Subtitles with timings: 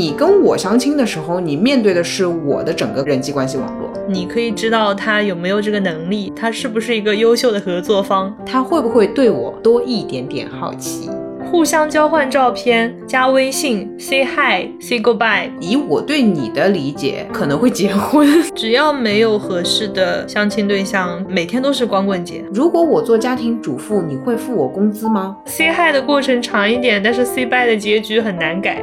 [0.00, 11.10] 你跟我相亲的时候，你面对的是我的整个人际关系网络，你可以知道他有没有这个能力，他是不是一个优秀的合作方，他会不会对我多一点点好奇。
[11.50, 15.50] 互相交换照片，加微信，say hi，say goodbye。
[15.60, 18.26] 以我对你的理解，可能会结婚。
[18.56, 22.42] 只要没有合适的相亲对象，每天都是光棍节。
[22.54, 28.82] 如果我做家庭主妇，你会付我工资吗？say hi 的过程长一点，但是 say bye 的结局很难改。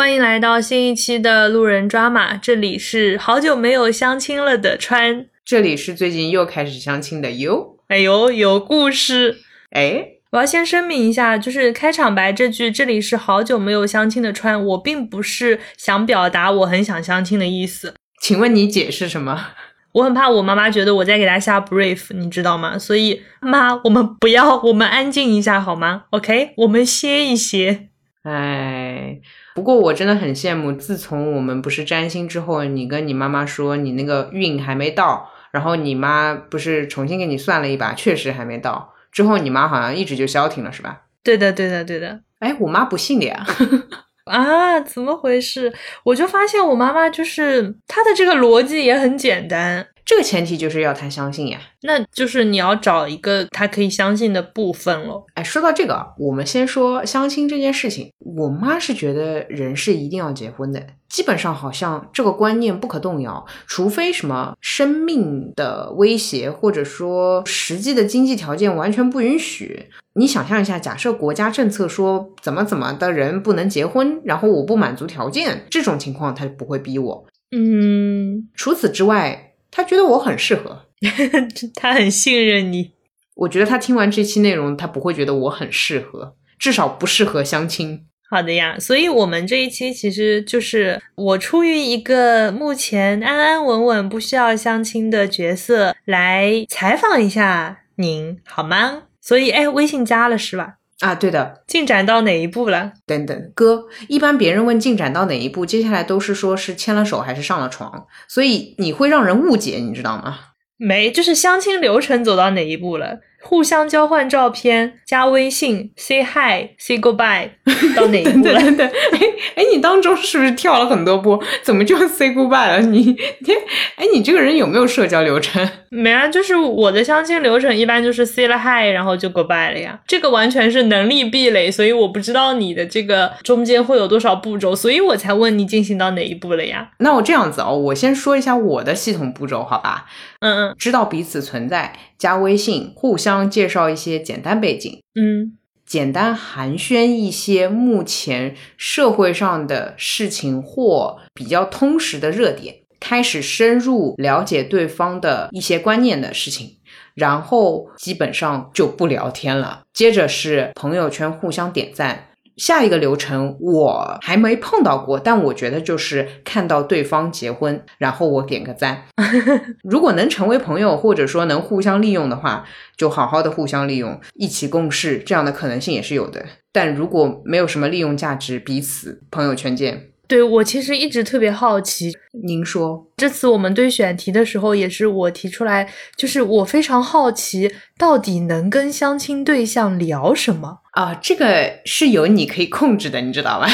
[0.00, 7.76] 欢迎来到新一期的路人抓马，这里是好久没有相亲了的川，这里是最近又开始相亲的优。
[7.88, 9.40] 哎呦，有故事！
[9.72, 17.92] 哎，我要先声明一下，就是开场白这句“这里是好久没有相亲的川”，我并不是想表达我很想相亲的意思。
[18.22, 19.48] 请问你解释什么？
[19.92, 22.78] 我很怕我妈妈觉得我在给她下 brief，你知道吗？
[22.78, 27.88] 所以妈，我们不要，我们安静一下好吗？OK，我们歇一歇。
[28.22, 29.18] 哎。
[29.54, 38.94] 不过我真的很羡慕，自从我们不是占星之后，你跟你妈妈说你那个运还没到，然后你妈不是重新给你算了一把，确实还没到。
[39.10, 41.02] 之后你妈好像一直就消停了，是吧？
[41.22, 42.20] 对的，对的，对的。
[42.38, 43.44] 哎，我妈不信的呀。
[44.24, 45.72] 啊，怎么回事？
[46.04, 49.84] 我就发现我妈妈就是她的这个逻辑也很简单。
[50.10, 55.24] 这个前提就是要他相信呀，那就是你要找一个他可以相信的部分喽。
[55.34, 58.10] 哎，说到这个，我们先说相亲这件事情。
[58.18, 69.86] 我妈是觉得人是一定要结婚的，基本上好像这个观念不可动摇，除非什么生命的威胁，或者说实际的经济条件完全不允许。
[70.14, 77.24] 你想象一下，假设国家政策说怎么怎么的人不能结婚，然后我不满足条件，这种情况他就不会逼我。
[77.52, 79.46] 嗯，除此之外。
[79.80, 80.84] 他觉得我很适合，
[81.74, 82.92] 他很信任你。
[83.34, 88.04] 我觉得他听完这期内容，他不会觉得我很适合，至少不适合相亲。
[88.28, 99.04] 好的呀，所以我们这一期其实就是我出于一个目前安安稳稳不需要相亲的角色来采访一下您，好吗？
[99.22, 100.74] 所以，哎，微信加了是吧？
[101.00, 102.92] 啊，对的，进展到哪一步了？
[103.06, 110.38] 等等，哥，一般别人问进展到哪一步，接下来都是说是牵了手还是上了床，所以你会让人误解，你知道吗？
[110.76, 113.20] 没，就是相亲流程走到哪一步了？
[113.42, 117.48] 互相交换照片，加微信，say hi，say goodbye，
[117.96, 118.60] 到哪一步了？
[118.60, 119.20] 对对对，哎
[119.56, 121.42] 哎，你当中是不是跳了很多步？
[121.62, 122.80] 怎么就 say goodbye 了？
[122.80, 123.16] 你你，
[123.96, 125.66] 哎，你这个人有没有社交流程？
[125.90, 129.98] 没啊，就是我的相亲流程一般就是 say 了 hi，然后就 goodbye 了呀。
[130.06, 136.90] 这个完全是能力壁垒，所以我不知道你的这个中间会有多少步骤，所以我才问你进行到哪一步了呀？
[136.98, 140.06] 那我这样子哦，我先说一下我的系统步骤，好吧？
[140.40, 156.76] 嗯嗯，知道彼此存在，加微信，互相介绍一些简单背景，嗯，简单寒暄一些目前社会上的事情或比较通识的热点，开始深入了解对方的一些观念的事情，
[157.14, 159.80] 然后基本上就不聊天了。
[159.94, 162.26] 接着是朋友圈互相点赞。
[162.60, 169.04] 下一个流程我还没碰到过，但我觉得就是看到对方结婚，然后我点个赞。
[169.82, 172.66] 如果能成为朋友，或者说能互相利用的话，
[172.98, 176.44] 就好好的互相利用，一起共事，这样的可能性也是有的。
[176.70, 180.08] 但如果没有什么利用价值，彼此朋友圈见。
[180.28, 182.12] 对我其实一直特别好奇，
[182.44, 191.14] 您说这次我们对选题的时候，也是我提出来，就是我非常好奇，到底能跟相亲对象聊什么啊？
[191.14, 193.66] 这个是有你可以控制的，你知道吧？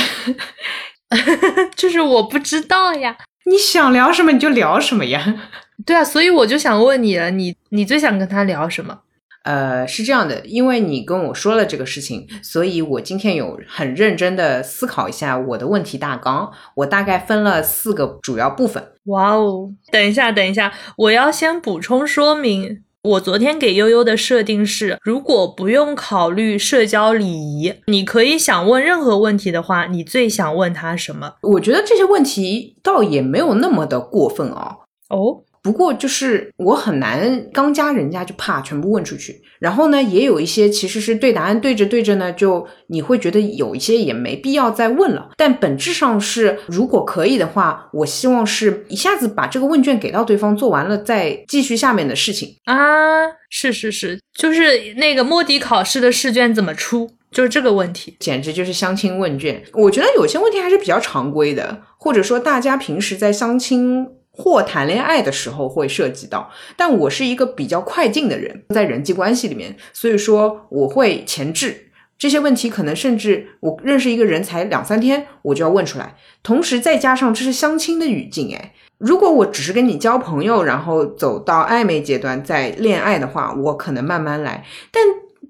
[1.77, 3.17] 就是我不知道呀，
[3.51, 5.49] 你想聊什么你就聊什么呀。
[5.85, 9.01] 对啊，所以我就想问你了，你你最想跟他聊什么？
[9.45, 18.83] 呃，是这样的，因为你跟我说了这个事情，所以我今天有很认真的思考一下我的问题大纲，我大概分了四个主要部分。
[19.05, 31.35] 哇哦，等一下，等一下，我要先补充说明，我昨天给悠悠的设定是，如果不用考虑社交礼仪，你可以想问任何问题的话，你最想问他什么？
[31.43, 34.79] 我觉得这些问题倒也没有那么的过分啊。
[35.09, 35.45] 哦。
[35.67, 45.31] 不过就是我很难刚加人家就怕全部问出去，然后呢，也有一些其实是对答案对着对着呢，就你会觉得有一些也没必要再问了。
[45.37, 53.27] 但本质上是，如果可以的话，我希望是一下子把这个问卷给到对方做完了，再继续下面的事情啊。
[53.51, 59.61] 是是是，就是那个摸底考试的试卷怎么出，就是这个问题，简直就是相亲问卷。
[59.73, 64.07] 我觉得有些问题还是比较常规的，或者说大家平时在相亲。
[64.37, 66.51] 或谈恋爱的时候会涉及到。
[66.77, 71.89] 但我是一个比较快进的人，在人际关系里面，所以说我会前置
[72.19, 76.17] 这些问题，可能甚至我认识一个人才两三天，我就要问出来。
[76.43, 84.65] 同时再加上这是相亲的语境，哎，如果我只是跟你交朋友，然后走到暧昧阶段再恋爱的话，我可能慢慢来。
[84.91, 85.03] 但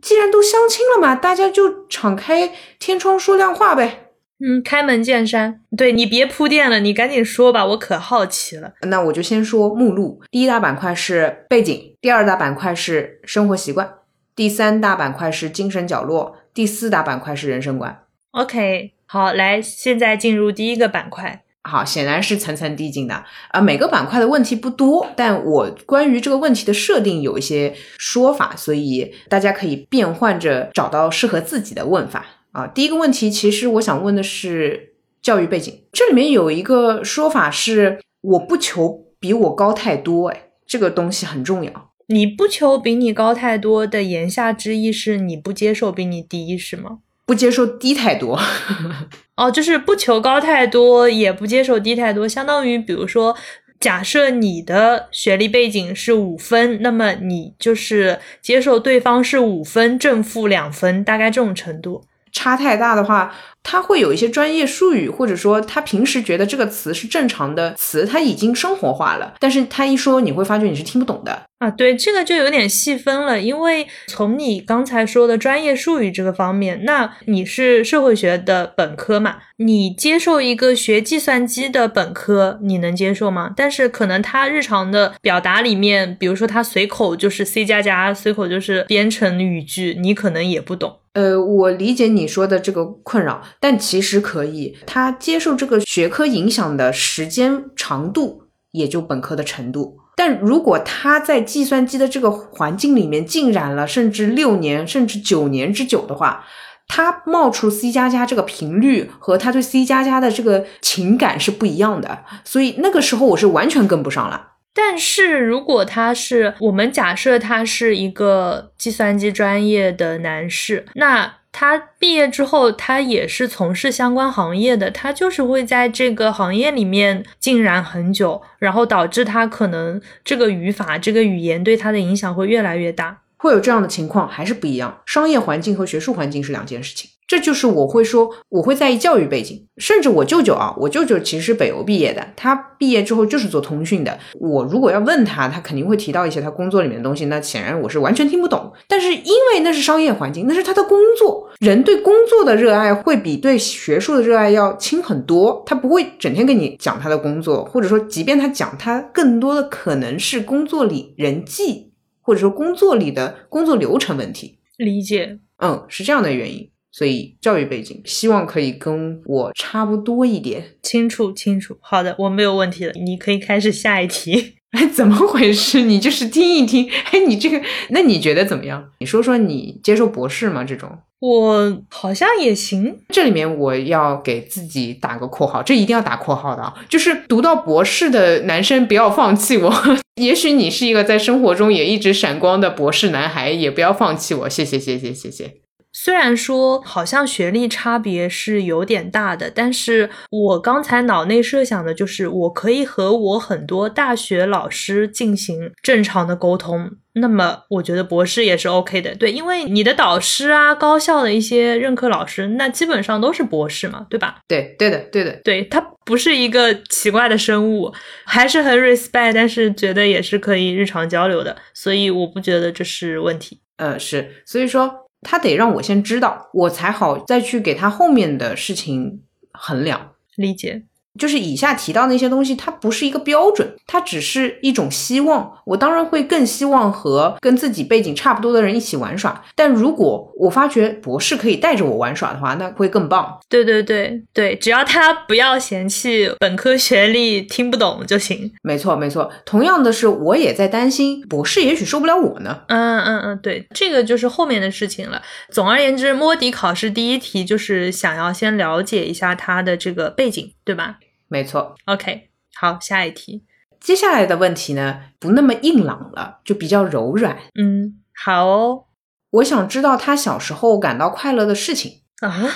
[0.02, 4.05] 既然都相亲了嘛，大家就敞开天窗说亮话呗。
[4.38, 8.74] 嗯，开门见山，对你别铺垫了，你赶紧说吧，我可好奇了。
[8.82, 13.90] 那我就先说目录，第一大板块是背景，第二大板块是生活习惯，
[14.34, 18.02] 第三大板块是精神角落，第四大板块是人生观。
[18.32, 21.42] OK，好，来，现在进入第一个板块。
[21.62, 32.24] 好，显然是层层递进的啊、每个板块的问题不多，但我关于这个问题的设定有一些说法，所以大家可以变换着找到适合自己的问法
[32.56, 32.66] 啊。
[32.66, 41.90] 第一个问题，其实我想问的是教育背景，这里面有一个说法是我不求比我高太多，哎，这个东西很重要。
[42.08, 46.98] 你不求比你高太多的言下之意是你不接受比你低，是吗？
[47.26, 48.38] 不接受低太多，
[49.36, 53.36] 哦，就是不求高太多，也不接受低太多，相当于比如说，
[53.80, 62.04] 假设你的学历背景是五分，那么你就是接受对方是五分正负两分，大概这种程度。
[62.36, 71.42] 差太大的话，他会有一些专业术语，或者说他平时觉得这个词是正常的词，他已经生活化了，但是他一说，你会发觉你是听不懂的。
[71.58, 83.54] 啊，对，这个就有点细分了，因为从你刚才说的专业术语这个方面，那你是社会学的本科嘛，你接受一个学计算机的本科，你能接受吗？
[83.56, 90.98] 但是可能他日常的表达里面，比如说他随口就是 C 加加，随口就是编程语句，你可能也不懂。
[91.14, 98.42] 呃，我理解你说的这个困扰，但其实可以，他接受这个学科影响的时间长度
[98.72, 99.96] 也就本科的程度。
[100.16, 106.44] 但如果他在计算机的这个环境里面浸染了甚至六年甚至九年之久的话，
[106.88, 114.52] 他冒出 C 加加这个频率和他对 C 加加的这个情感是不一样的，所以那个时候我是完全跟不上了。
[114.72, 133.22] 但是如果他是我们假设他是一个计算机专业的男士，那他毕业之后，他也是从事相关行业的，他就是会在这个行业里面浸染很久，然后导致他可能这个语法、这个语言对他的影响会越来越大。
[133.38, 135.00] 会有这样的情况，还是不一样。
[135.06, 137.08] 商业环境和学术环境是两件事情。
[137.26, 139.66] 这就是我会说，我会在意教育背景。
[139.78, 144.18] 甚至我舅舅啊，我舅舅其实是北邮毕业的，他毕业之后就是做通讯的。
[144.40, 148.72] 我如果要问他，他肯定会提到一些他工作里面的东西，那显然我是完全听不懂。
[148.88, 155.62] 但是因为那是商业环境，那是他的工作，人对工作的热爱会比对学术的热爱要轻很多。
[155.66, 161.92] 他不会整天跟你讲他的工作，或者说，即便他讲，他更多的可能是工作里人际。
[162.22, 170.64] 或者说工作里的工作流程问题，理解，嗯，是这样的原因，所以教育背景希望可以跟我差不多一点。
[170.82, 171.76] 清楚清楚。
[171.82, 174.54] 好的，我没有问题了，你可以开始下一题。
[174.72, 175.82] 哎，怎么回事？
[175.82, 177.60] 你就是听一听，哎，你这个，
[177.90, 178.82] 那你觉得怎么样？
[179.00, 180.64] 你说说你接受博士吗？
[180.64, 180.90] 这种
[181.20, 182.98] 我好像也行。
[183.08, 189.72] 这里面我要给自己打个括号，这一定要打括号的啊，就是读到博士的男生不要放弃我。
[190.20, 194.48] 也许你是一个在生活中也一直闪光的博士男孩，也不要放弃我。
[194.48, 195.65] 谢谢，谢谢，谢谢。
[196.06, 206.92] 虽然说好像学历差别是有点大的，但是我刚才脑内设想的就是，我可以和我很多大学老师进行正常的沟通。
[207.14, 214.36] 那么，我觉得博士也是 OK 的，对，因为你的导师啊，高校的一些任课老师，那基本上都是博士嘛，对吧？
[214.46, 217.92] 对，对的，对的，对他不是一个奇怪的生物，
[218.24, 223.58] 还是很 respect，但是觉得也是可以日常交流的，所以我不觉得这是问题。
[223.78, 225.05] 呃，是，所以说。
[225.28, 230.12] 他得让我先知道，我才好再去给他后面的事情衡量。
[230.36, 230.84] 理解，
[231.16, 235.52] 就是以下提到那些东西，它不是一个标准，它只是一种希望。
[235.64, 243.38] 我当然会更希望和跟自己背景差不多的人一起玩耍，但如果我发觉博士可以带着我玩耍的话，那会更棒。
[243.48, 248.52] 对对对对，只要他不要嫌弃本科学历听不懂就行。
[248.62, 252.60] 没错没错，同样的是，我也在担心博士也许受不了我呢。
[252.68, 255.20] 嗯嗯嗯，对，这个就是后面的事情了。
[255.50, 260.98] 总而言之，摸底考试第一题就是想要先了解一下他的这个背景，对吧？
[261.28, 261.74] 没错。
[261.86, 263.44] OK，好，下一题。
[263.80, 267.36] 接下来的问题呢，不那么硬朗了，就比较柔软。
[267.54, 268.84] 嗯，好哦。
[269.30, 272.48] 我想知道他小时候感到快乐的事情啊？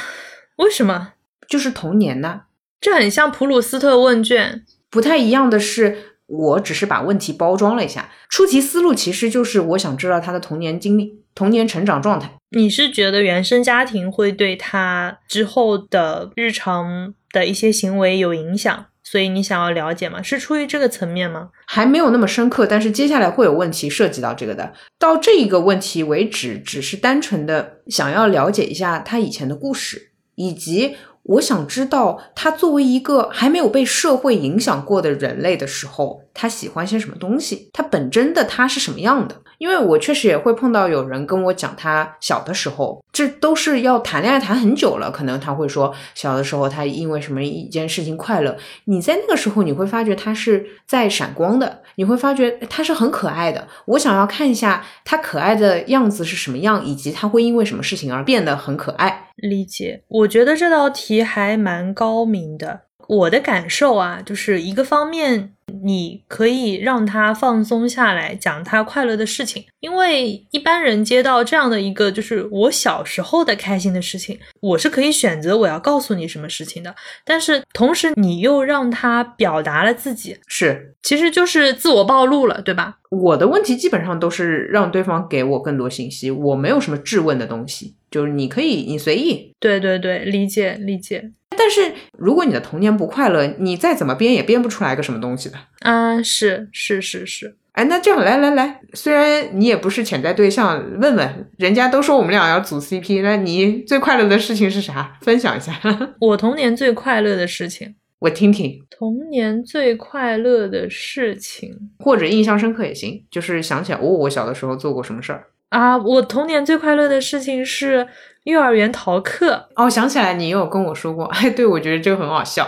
[0.56, 1.12] 为什么？
[1.46, 2.42] 就是童年呢？
[2.80, 4.64] 这很像普鲁斯特问卷。
[4.88, 8.10] 不太一样的是，我只是把问题包装了一下。
[8.28, 12.32] 出题思路其实就是我想知道他的童年经历、童年成长状态。
[12.50, 18.86] 你是觉得原生家庭会对他之后的日常的一些行为有影响？
[19.02, 20.22] 所以你想要了解吗？
[20.22, 21.50] 是出于这个层面吗？
[21.66, 24.72] 还没有那么深刻，但是接下来会有问题涉及到这个的。
[24.98, 39.36] 到这一个问题为止，只是单纯的想要了解一下他以前的故事，以及我想知道他作为一个还没有被社会影响过的人类的时候，他喜欢些什么东西，他本真的他是什么样的。
[39.58, 48.56] 因为我确实也会碰到有人跟我讲他小的时候，这都是要谈恋爱谈很久了，可能他会说小的时候他因为什么一件事情快乐。
[48.86, 53.68] 你在那个时候你会发觉他是在闪光的，你会发觉他是很可爱的。
[53.84, 59.26] 我想要看一下他可爱的样子是什么样，以及他会因为什么事情而变得很可爱。
[59.40, 62.82] 理解，我觉得这道题还蛮高明的。
[63.08, 65.54] 我的感受啊，就是一个方面。
[65.84, 76.92] 你可以让他放松下来，讲他快乐的事情，因为一般人接到这样的一个就是我小时候的开心的事情，我是可以选择我要告诉你什么事情的。
[77.24, 82.98] 但是同时你又让他表达了自己，是，其实就是自我暴露了，对吧？
[83.10, 89.54] 我的问题基本上都是让对方给我更多信息，我没有什么质问的东西，就是你可以你随意。
[89.58, 91.30] 对对对，理解理解。
[91.56, 95.56] 但是如果你的童年不快乐，你再怎么编也编不出来个什么东西的。
[95.80, 97.56] 啊，是是是是。
[97.72, 105.16] 哎，那这样来来来，虽然你也不是潜在对象，问问人家都说我们俩要组 CP，那你最快乐的事情是啥？
[105.22, 105.72] 分享一下。
[106.20, 108.80] 我童年最快乐的事情，我听听。
[108.90, 115.96] 童年最快乐的事情，或者印象深刻也行，就是想起来，哦，我小的时候做过什么事儿啊？
[115.98, 118.06] 我童年最快乐的事情是。
[118.44, 122.66] 幼儿园逃课哦，想起来你有跟我说过， 哎，对我觉得这个很好笑。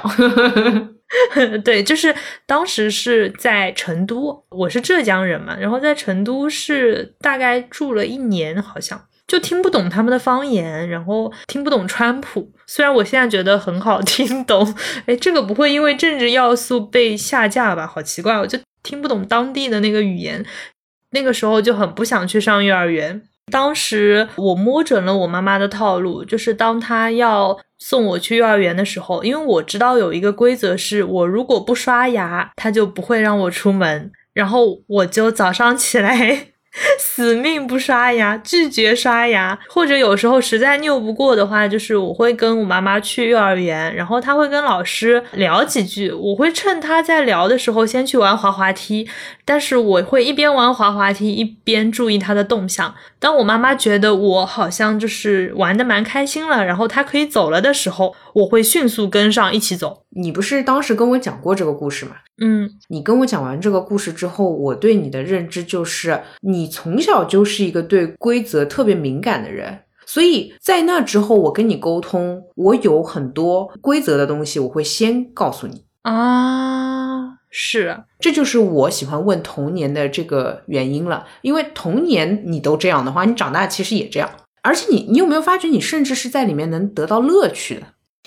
[1.64, 2.14] 对，就是
[2.46, 12.52] 当时是在成都，我是浙江人嘛，然后在成都是大概住了一年，好像就听不懂他们的方言，然后听不懂川普。
[12.66, 14.74] 虽然我现在觉得很好 听懂，
[15.06, 17.86] 哎，这个不会因为政治要素被下架吧？
[17.86, 20.44] 好奇怪，我就听不懂当地的那个语言，
[21.12, 23.22] 那个时候就很不想去上幼儿园。
[23.50, 36.51] 当时我摸准了我妈妈的套路，就是当她要送我去幼儿园的时候，因为我知道有一个规则是，我如果不刷牙，她就不会让我出门，然后我就早上起来。
[36.98, 49.06] 死命不刷牙，拒绝刷牙，或者有时候实在拗不过的话，就是我会跟我妈妈去幼儿园，然后她会跟老师聊几句，我会趁她在聊的时候先去玩滑滑梯，
[49.44, 52.94] 但是我会一边玩滑滑梯一边注意她的动向。
[53.18, 60.02] 当我妈妈觉得我好像就是玩的蛮开心了，然后她可以走了的时候，我会迅速跟上一起走。
[60.14, 62.12] 你不是当时跟我讲过这个故事吗？
[62.42, 84.30] 嗯，你跟我讲完这个故事之后，我对你的认知就是，你从小就是一个对规则特别敏感的人，所以在那之后，我跟你沟通，我有很多规则的东西，我会先告诉你啊，是，这就是我喜欢问童年的这个原因了，因为童年你都这样的话，你长大其实也这样，
[84.62, 87.82] 而且你，你有没有发觉，你甚至是在里面能得到乐趣的。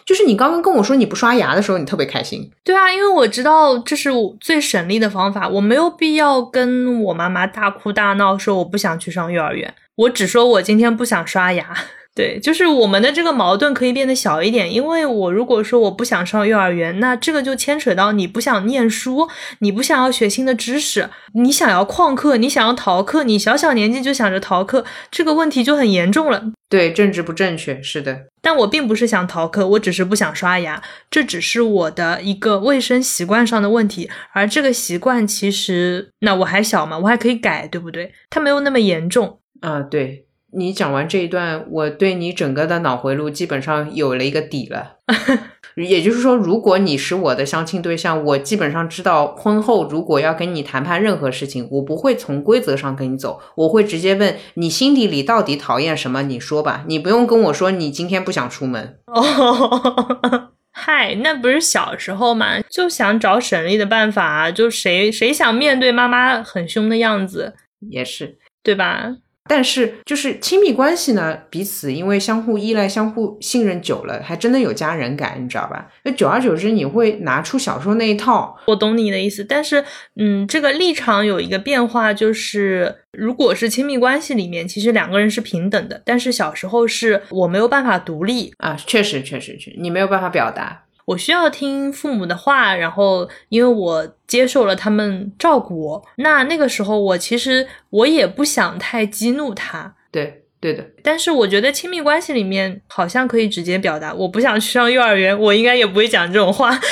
[0.05, 2.49] 就是你刚刚跟我说你不刷牙的时候，你特别开心。
[2.63, 4.09] 对啊，因为我知道这是
[4.39, 11.75] 最省力的方法，我没有必要跟我妈妈大哭大闹，说我不想去上幼儿园，我只说我今天不想刷牙。
[12.15, 19.27] 对，就是我们的这个矛盾可以变得小一点，因为我如果说我不想上幼儿园，那这个就牵扯到你不想念书，
[19.59, 26.41] 你不想要学新的知识，你想要旷课，你想要逃课，你小小年纪就想着逃课，这个问题就很严重了。
[26.69, 28.27] 对，政治不正确，是的。
[28.45, 38.13] 但我并不是想逃课，我只是不想刷牙，这只是我的一个卫生习惯上的问题，而这个习惯其实，那我还小嘛，我还可以改，对不对？
[38.29, 40.27] 它没有那么严重啊，对。
[40.57, 44.99] 你讲完这一段，我对你整个的脑回路基本上有了一个底了。
[45.75, 58.99] 也就是说，如果你是我的相亲对象，我基本上知道婚后如果要跟你谈判任何事情，我不会从规则上跟你走，我会直接问你心底里到底讨厌什么，你说吧，你不用跟我说你今天不想出门。
[59.07, 67.53] 哦， 嗨，那不是小时候嘛，就想找省力的办法，就谁谁想面对妈妈很凶的样子，
[67.89, 69.17] 也是对吧？
[69.47, 75.87] 但是，就是亲密关系呢，彼此因为相互依赖、相互信任久了，还真的有家人感，你知道吧？
[76.03, 78.57] 那久而久之，你会拿出小时候那一套。
[78.65, 79.85] 我懂你的意思，但是，
[80.15, 90.84] 嗯，这个立场有一个变化，就是如果是亲密关系里面，其实两个人是平等的，但是小时候是我没有办法独立啊，确实，确实，确，你没有办法表达。
[91.05, 99.95] 我需要听父母的话，然后因为我接受了他们照顾我，那那个时候我其实我也不想太激怒他。
[100.11, 106.77] 对，对的，但是我觉得亲密关系里面好像可以直接表达，我不想去上幼儿园，我应该也不会讲这种话。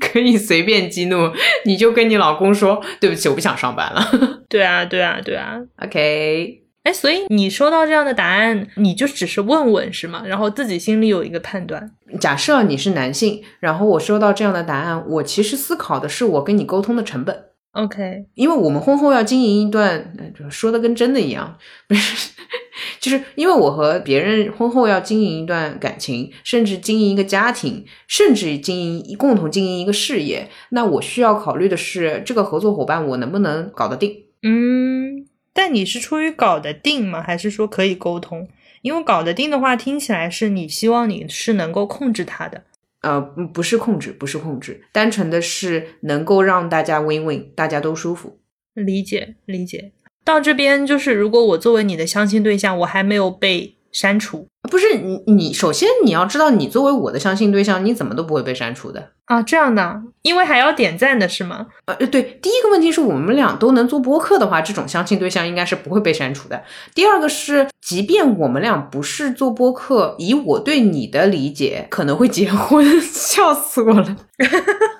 [0.00, 1.32] 可以随便激怒，
[1.64, 4.10] 你就跟你老公说对不起，我不想上班了。
[4.50, 5.56] 对啊，对啊，对啊。
[5.82, 10.22] OK，哎，所以你收到这样的答案，你就只是问问是吗？
[10.24, 11.90] 然后自己心里有一个判断。
[12.18, 17.44] 假设你是男性，然后我收到这样的答案，我其实思考的是我跟你沟通的成本。
[17.72, 22.30] OK，因为我们婚后要经营一段，呃说的跟真的一样，不是，
[22.98, 34.24] 就是因为我和别人婚后要经营一段感情，甚至经营一个家庭，甚至经营共同经营一个事业，那我需要考虑的是这个合作伙伴我能不能搞得定。
[34.42, 35.26] 嗯，
[35.58, 37.20] 但你是出于搞得定吗？
[37.20, 38.48] 还是说可以沟通？
[38.82, 42.62] 因为搞得定的话，听起来是你希望你是能够控制他的。
[43.00, 48.38] 呃，不不是控制，不是控制，单纯的是能够让大家 win win，大家都舒服。
[48.74, 49.90] 理解理解。
[50.24, 59.10] 到这边就是，如果我作为你的相亲对象，我还没有被删除不是你，你首先你要知道，你作为我的相亲对象，你怎么都不会被删除的。
[59.24, 61.66] 啊，这样的，因为还要点赞的是吗？
[61.86, 66.62] 呃，对，第一个问题是我们俩都能做播客的话，这种相亲对象应该是不会被删除的。
[66.94, 74.16] 第二个是，即便我们俩不是做播客，以我对你的理解，可能会结婚， 笑死我了。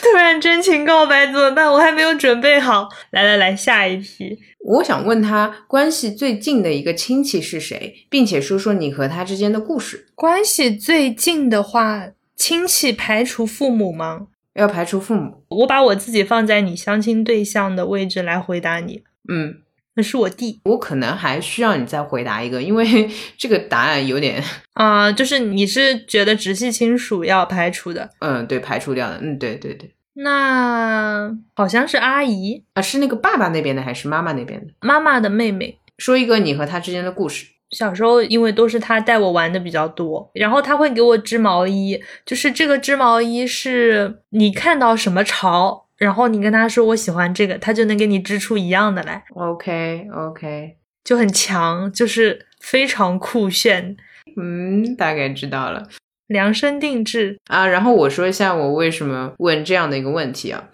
[0.00, 1.70] 突然真情告白怎么办？
[1.70, 2.88] 我还没有准备好。
[3.10, 4.38] 来来来，下一题。
[4.60, 10.06] 我想问他关系最近的一个亲戚是谁，并且说说你和他之间的故事。
[10.14, 14.28] 关系最近的话，亲戚排除父母吗？
[14.54, 19.58] 要排除父母，我把我自己放在你相亲对象的位置来回答你，嗯，
[19.98, 24.40] 那是我弟我可能还需要你再回答一个，因为 这个答案有点，
[24.74, 34.72] 啊、就是你是觉得直系亲属要排除的，嗯，对，排除掉的，嗯，对对对，那好像是阿姨啊，是那个爸爸那边的还是妈妈那边的？
[34.80, 35.80] 妈妈的妹妹。
[35.98, 37.46] 说一个你和她之间的故事。
[37.70, 53.96] 小时候因为都是他带我玩的比较多，然后他会给我织毛衣，就是这个织毛衣是你看到什么潮，然后你跟他说我喜欢这个，他就能给你织出一样的来，OK OK，就很强，就是非常酷炫，
[54.40, 55.88] 嗯，大概知道了
[56.28, 57.38] 量身定制。
[57.48, 57.66] 啊。
[57.66, 60.70] 然后我说一下我为什么问这样的一个问题啊。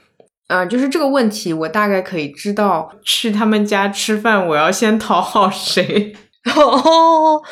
[0.48, 6.14] 啊，就是这个问题，我大概可以知道，去他们家吃饭，我要先讨好谁。
[6.54, 7.42] 哦，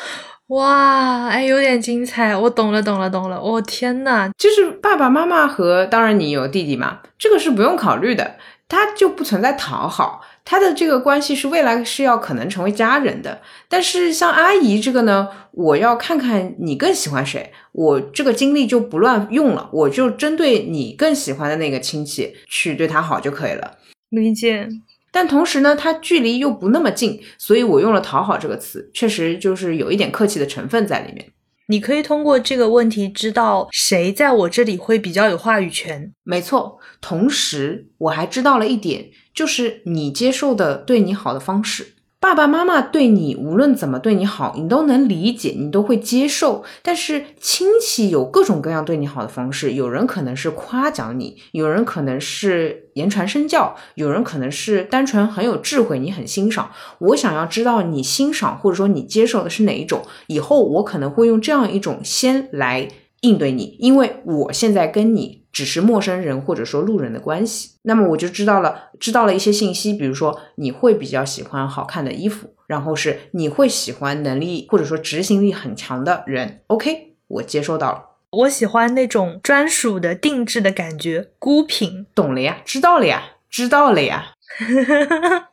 [0.53, 3.41] 哇，哎，有点精彩，我懂了，懂了，懂了。
[3.41, 8.35] 我、天呐，就是爸爸妈妈和，当然你有弟弟嘛，这个是不用考虑的，
[8.67, 13.41] 他就不存在讨好，他的这个关系是未来是要可能成为家人的。
[13.67, 23.77] 但是像阿姨这个呢，我要看看你更喜欢谁，我这个精力就不乱用了，我就针对你更喜欢的那个亲戚去对他好就可以了。
[24.09, 24.69] 理解。
[25.13, 31.27] 但同时呢，它距离又不那么近，所以我用了“讨好”这个词，确实就是有一点客气的成分在里面。
[31.67, 36.11] 你可以通过这个问题知道谁在我这里会比较有话语权。
[36.23, 41.93] 没错，同时我还知道了一点，就是你接受的对你好的方式。
[42.23, 46.63] 爸爸妈妈对你无论怎么对你好，你都能理解，你都会接受。
[46.81, 56.71] 但是亲戚有各种各样对你好的方式，有人可能是夸奖你，有人可能是言传身教，有人可能是单纯很有智慧，你很欣赏。
[56.99, 62.87] 我想要知道你欣赏或者说你接受的是哪一种，以后我可能会用这样一种先来
[63.23, 82.05] 应对你，因为我现在跟你只是陌生人或者说路人的关系，那么我就知道了，知道了一些信息，比如说你会比较喜欢好看的衣服，然后是你会喜欢能力或者说执行力很强的人，OK，我接收到了，我喜欢那种专属的定制的感觉，孤品。
[82.13, 84.33] 懂了呀，知道了呀，知道了呀，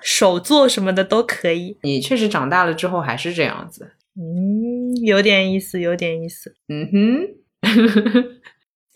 [0.00, 1.76] 手作什么的都可以。
[1.82, 6.54] 你确实长大了之后还是这样子，嗯，有点意思，有点意思。
[6.68, 7.28] 嗯哼。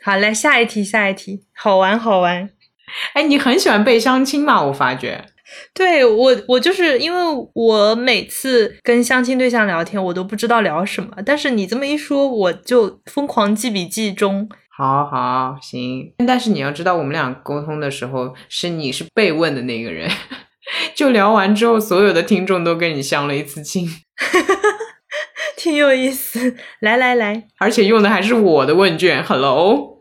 [0.02, 2.50] 好，嘞下一题，下一题，好玩，好玩。
[3.12, 4.64] 哎，你很喜欢被相亲嘛？
[4.64, 5.26] 我发觉。
[5.74, 11.10] 对我，我就是因为我每次跟相亲对象聊天，我都不知道聊什么。
[11.26, 14.48] 但是你这么一说，我就疯狂记笔记中。
[14.74, 20.08] 好好行，但是你要知道，我们俩沟通的时候，是你是被问的那个人。
[20.94, 23.86] 就聊完之后，所有的听众都跟你相了一次亲，
[25.60, 26.56] 挺有意思。
[26.80, 29.22] 来来来，而且用的还是我的问卷。
[29.28, 29.98] Hello，OK，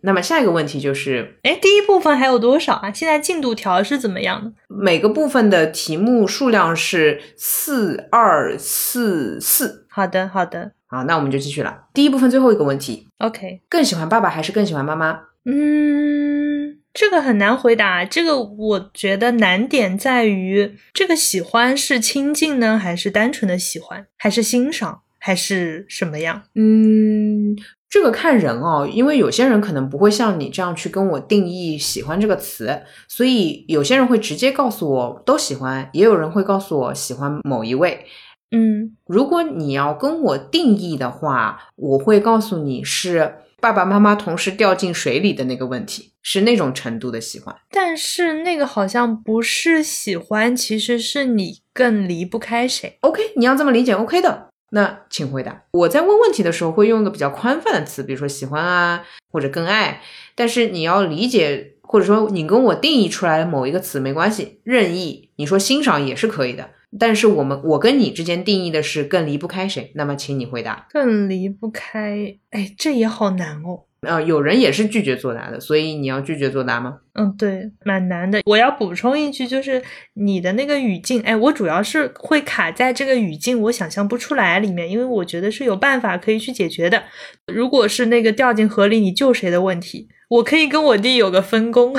[0.00, 2.90] 那么下一个问题就是，哎，第一部分还有多少啊？
[2.90, 4.52] 现在进度条是怎么样的？
[4.68, 9.86] 每个部分的题目数量是四二四四。
[9.90, 11.82] 好的，好的好，那我们就继续了。
[11.92, 13.60] 第一部分最后一个问题，，OK。
[13.68, 15.20] 更喜欢爸爸还是更喜欢妈妈？
[15.44, 16.49] 嗯，
[16.92, 18.04] 这个很难回答。
[18.04, 26.42] 这个我觉得难点在于，这个喜欢是亲近呢，还是单纯的喜欢，还是欣赏，还是什么样？
[26.54, 27.56] 嗯，
[27.88, 38.04] 这个看人哦，因为有些人可能不会像你这样去跟我定义喜欢这个词，所以有些人会直接告诉我都喜欢，也有人会告诉我喜欢某一位。
[38.52, 47.54] 嗯如果你要跟我定义的话，我会告诉你是爸爸妈妈同时掉进水里的那个问题，是那种程度的喜欢。
[47.70, 52.96] 但是那个好像不是喜欢，其实是你更离不开谁。
[53.00, 54.48] OK，你要这么理解，OK 的。
[54.72, 55.64] 那请回答。
[55.72, 60.00] 我在问问题的时候会用一个比较宽泛的词，比如说喜欢啊，或者更爱。
[60.34, 65.30] 但是你要理解，或者说你跟我定义出来的某一个词没关系，任意。
[65.36, 66.70] 你说欣赏也是可以的。
[66.98, 70.86] 但是我们我跟你之间定义的是更离不开谁，那么请你回答。
[70.90, 73.84] 更离不开，哎，这也好难哦。
[74.00, 77.00] 呃，有人也是拒绝作答的，所以你要拒绝作答吗？
[77.12, 78.40] 嗯，对，蛮难的。
[78.46, 79.82] 我要补充一句，就是
[80.14, 87.02] 你的那个语境，哎，我主要是会卡在这个语境，我想象不出来里面，因为我觉得是有办法可以去解决的。
[87.46, 91.94] 如果是那个掉进河里你救谁的问题，我可以跟我弟有个分工。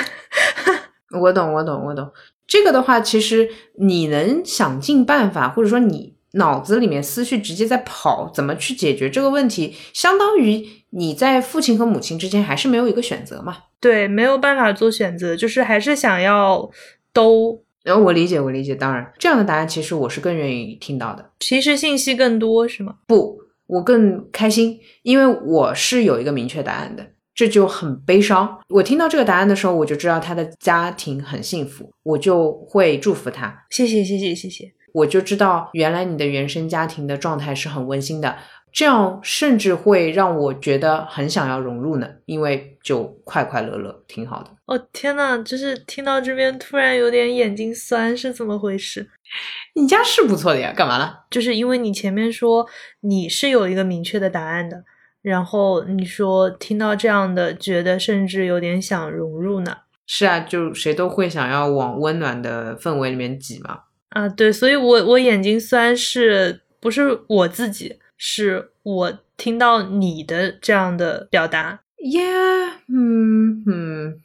[1.21, 2.11] 我懂，我懂，我懂。
[2.51, 13.55] 这个的话，其实你能想尽办法，或者说你脑子里面思绪直接在跑，怎么去解决这个问题，相当于你在父亲和母亲之间还是没有一个选择嘛。
[13.79, 16.69] 对，没有办法做选择，就是还是想要
[17.13, 17.63] 都。
[17.85, 21.31] 然后我理解，我理解，当然这样的答案其实我是更愿意听到的。
[21.39, 22.95] 其实信息更多是吗？
[23.07, 27.07] 不，我更开心，因为我是有一个明确答案的。
[27.33, 28.59] 这就很悲伤。
[28.69, 33.65] 我听到这个答案的时候，我就知道他的家庭很幸福，我就会祝福他。
[33.69, 34.73] 谢谢，谢谢，谢谢。
[34.93, 38.37] 我就知道原来你的原生家庭的状态是很温馨的，
[38.73, 44.49] 这样甚至会让我觉得很想要融入呢，因为就快快乐乐，挺好的。
[44.65, 49.09] 哦天呐，就是听到这边突然有点眼睛酸，是怎么回事？
[49.75, 51.25] 你家是不错的呀，干嘛了？
[51.29, 52.67] 就是因为你前面说
[52.99, 54.83] 你是有一个明确的答案的。
[55.21, 59.77] 然后你说听到这样的，觉得甚至有点想融入呢。
[60.07, 63.81] 是啊，就谁都会想要往温暖的氛围里面挤嘛。
[64.09, 67.99] 啊，对，所以我我眼睛酸是不是我自己？
[68.17, 71.81] 是我听到你的这样的表达。
[71.97, 74.21] Yeah，嗯嗯，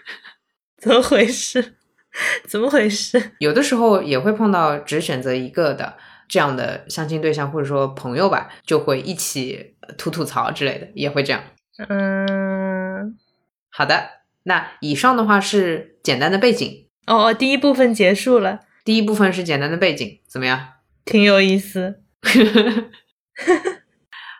[0.78, 1.74] 怎么回事？
[2.46, 3.32] 怎么回事？
[3.38, 5.96] 有的时候也会碰到只选择一个的。
[6.28, 11.42] 这样的相亲对象或者说朋友吧，就会一起吐吐槽之类的，也会这样。
[11.88, 13.16] 嗯，
[13.70, 14.10] 好的，
[14.42, 16.86] 那以上的话是简单的背景。
[17.06, 18.60] 哦哦，第一部分结束了。
[18.84, 20.74] 第一部分是简单的背景，怎么样？
[21.04, 22.02] 挺有意思。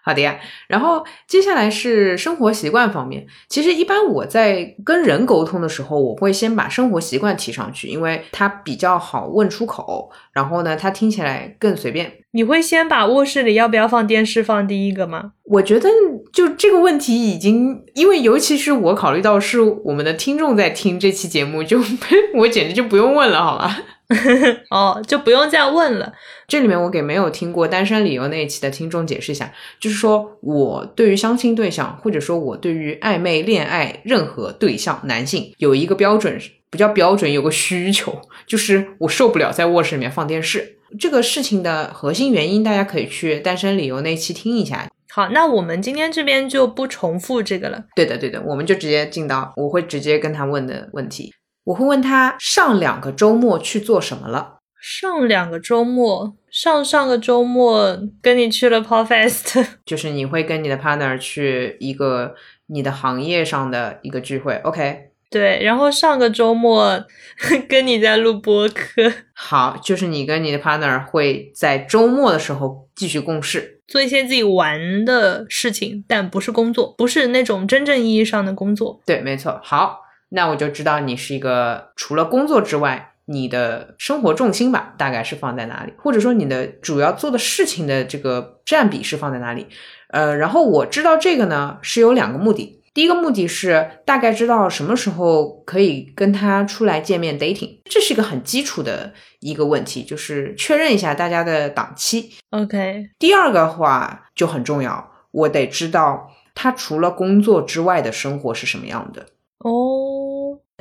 [0.09, 3.27] 好的呀，然后接下来是生活习惯方面。
[3.47, 10.11] 其实一般我在跟人沟通的时候，我会先把生活习惯提上去，因为它比较好问出口。
[10.33, 12.11] 然后呢，它听起来更随便。
[12.31, 15.33] 你会先把卧室里要不要放电视放第一个吗？
[15.44, 15.90] 我觉得
[16.33, 21.79] 就这个问题已经，因为尤其是我考虑到是我们的听众在听这期节目，就
[22.35, 23.79] 我简直就不用问了，好吧？
[24.71, 26.12] 哦，就不用再问了。
[26.47, 36.40] 这里面我给没有听过单身理由那一期的听众解释一下，就是说我对于相亲对象，或者说我对于暧昧恋爱任何对象男性有一个标准，
[36.71, 40.77] 不叫标准，有个需求，就是我受不了在卧室里面放电视。
[40.99, 44.88] 这个事情的核心原因，大家可以去单身理由那一期听一下。
[45.11, 47.85] 好，那我们今天这边就不重复这个了。
[47.94, 51.33] 对的，对的，我们就直接进到我会直接跟他问的问题。
[51.68, 54.61] 我会问他上两个周末去做什么了。
[54.81, 62.35] 上两个周末，上上个周末跟你去了 Podfest， 就是你会跟你的 partner 去一个
[62.68, 65.11] 你的行业上的一个聚会，OK？
[65.31, 67.04] 对，然后上个周末
[67.68, 79.02] 跟你在录播客，好，就是你跟你的 partner 会在周末的时候继续共事，做一些自己玩的事情，但不是工作，不是那种真正意义上的工作。
[79.04, 79.61] 对，没错。
[79.62, 79.98] 好，
[80.31, 83.14] 那我就知道你是一个除了工作之外。
[83.31, 85.93] 你的生活重心吧，大概是放在哪里？
[85.99, 89.67] 或者说你的主要做的事情的这个占比是放在哪里？
[90.09, 92.81] 呃，然后我知道这个呢是有两个目的。
[92.95, 102.31] 第一个目的是大概知道什么时候可以跟他出来见面 dating，这是一个很基础的一个问题，就是确认一下大家的档期。
[102.49, 109.27] OK，第二个话就很重要，我得知道他除了工作之外的生活是什么样的？
[109.59, 110.17] 哦，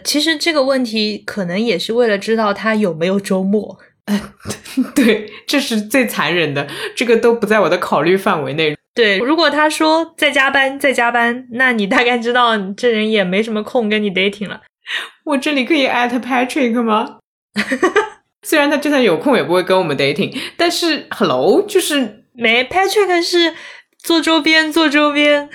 [0.08, 3.78] 其实这个问题可能也是为了知道他有没有周末。
[4.96, 6.66] 对，这是最残忍的，
[6.96, 8.74] 这个都不在我的考虑范围内。
[8.96, 14.62] 对，如果他说在加班，在加班，那你大概知道这人也没什么空跟你 dating 了。
[15.26, 17.18] 我这里可以 at Patrick 吗？
[18.44, 23.54] 虽然他就算有空也不会跟我们 dating，但是 hello 就是没 Patrick 是
[24.02, 25.50] 做周边做周边。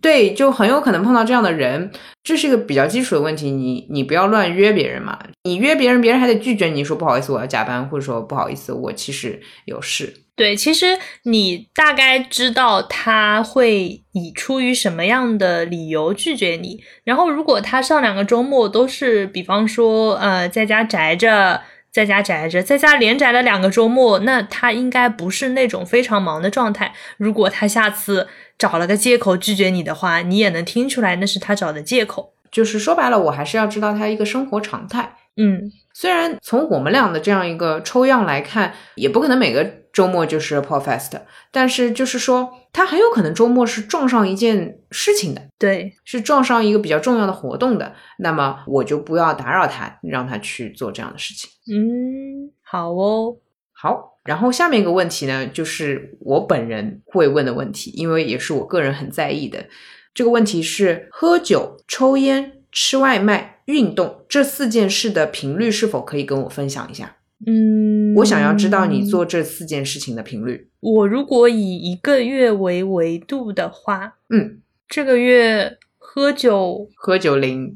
[0.00, 1.90] 对，就很有可能碰到这样的人，
[2.22, 3.50] 这是一个比较基础的问题。
[3.50, 10.14] 你你不要乱约别人嘛，你约别人，别人还得拒绝你说不好意思我要加班，或者说不好意思我其实有事。
[10.36, 16.80] 对，其实你大概知道他会以出于什么样的理由拒绝你。
[17.02, 26.92] 然后如果他上两个周末都是，比方说呃在家宅着，在家宅着，在家连宅了两个周末，那他应该不是那种非常忙的状态。
[27.16, 28.28] 如果他下次。
[28.58, 32.34] 找了个借口拒绝你的话，你也能听出来那是他找的借口。
[32.50, 35.16] 就是说白了，我还是要知道他一个生活常态。
[35.36, 41.12] 嗯，虽然从我们俩的这样一个抽样来看，也不可能每个周末就是 Fest，
[41.52, 47.94] 但是就是说他很有可能周末是撞上一件事情的，对，是撞上一个比较重要的活动的。
[48.18, 51.48] 那么我就不要打扰他，让他去做这样的事情。
[51.70, 53.36] 嗯，好哦，
[53.72, 54.17] 好。
[54.28, 59.64] 然后下面一个问题呢，就是我本人会问的问题，因为也是我个人很在意的。
[60.12, 67.16] 这个问题是：喝酒、抽烟、吃外卖、运动这四件事的频率是否可以跟我分享一下？
[67.46, 70.68] 嗯，我想要知道你做这四件事情的频率。
[70.80, 77.74] 我如果以一个月为维度的话，嗯，这个月喝酒，喝酒零。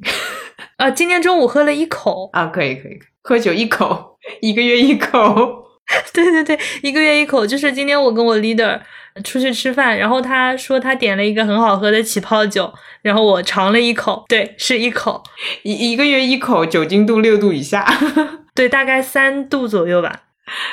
[0.76, 5.61] 啊，今天中午喝了一口啊，可以可以，喝酒一口，一个月一口。
[6.12, 8.80] 对对对，一个月一口，就是今天我跟我 leader
[9.24, 15.22] 出去吃饭，然后他说他点了一个很好喝的起泡酒，然后我尝了一口，对，是一口，
[15.62, 17.86] 一一个月一口，酒精度六度以下，
[18.54, 20.22] 对，大概三度左右吧。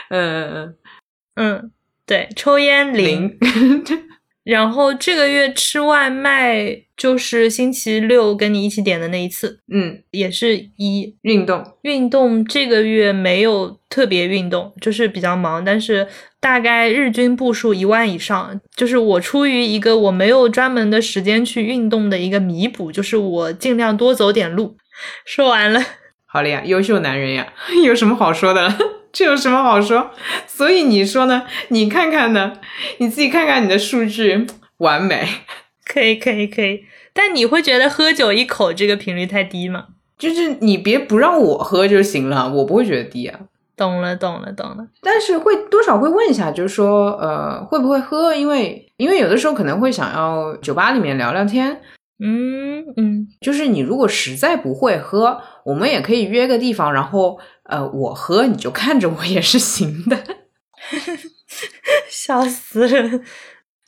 [0.09, 0.75] 嗯嗯
[1.35, 1.71] 嗯，
[2.05, 3.37] 对，抽烟零。
[4.43, 11.63] 然后这个月吃外卖就是星期六跟你一起点的那一次，嗯，也是一运动。
[11.83, 16.05] 运动这个月没有特别运动，就是比较忙，但是
[16.41, 18.59] 大概日均步数一万以上。
[18.75, 24.75] 就是我出于一个我没有专门的时间去运动的一个弥补，就是我尽量多走点路。
[25.25, 25.81] 说完了，
[26.25, 27.53] 好了呀，优秀男人呀，
[27.85, 28.75] 有什么好说的？
[29.13, 30.11] 这有什么好说？
[30.45, 31.43] 所以你说呢？
[31.69, 32.59] 你看看呢？
[32.97, 34.45] 你自己看看你的数据，
[34.79, 35.25] 完美。
[35.91, 36.85] 可以，可以，可以。
[37.11, 39.87] 但你会觉得喝酒一口这个频率太低吗？
[40.17, 43.39] 就是你别不让我喝就行了，我不会觉得低啊。
[43.75, 44.85] 懂了，懂了，懂了。
[45.01, 48.35] 但是会多少会问一下，就是说，呃，会不会喝？
[48.35, 51.81] 因为因为有的时候可能会想要酒吧里面聊聊天。
[52.21, 60.21] 嗯嗯，就是你如果实在不会喝，我们也可以约个地方，然后呃，我喝你就看着我也是行的。
[62.09, 63.21] 笑死了。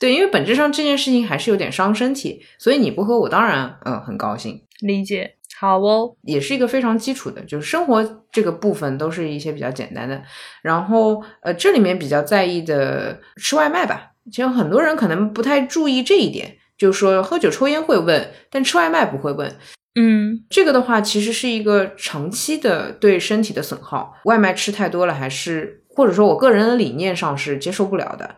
[0.02, 4.60] 对，因为本质上这件事情还是有点伤身体，所以你不喝，我当然嗯很高兴。
[4.80, 10.20] 理解，好哦，也是一个非常基础的，就是生活这个部分都是一些比较简单的。
[10.60, 16.56] 然后呃，这里面比较在意的吃外卖吧，其实很多人可能不太注意这一点。
[16.76, 19.54] 就是说，喝酒抽烟会问，但吃外卖不会问。
[19.94, 24.12] 嗯，这个的话，其实是一个长期的对身体的损耗。
[24.24, 28.34] 外卖吃太多了，还是或者说我个人的理念上是接受不了的。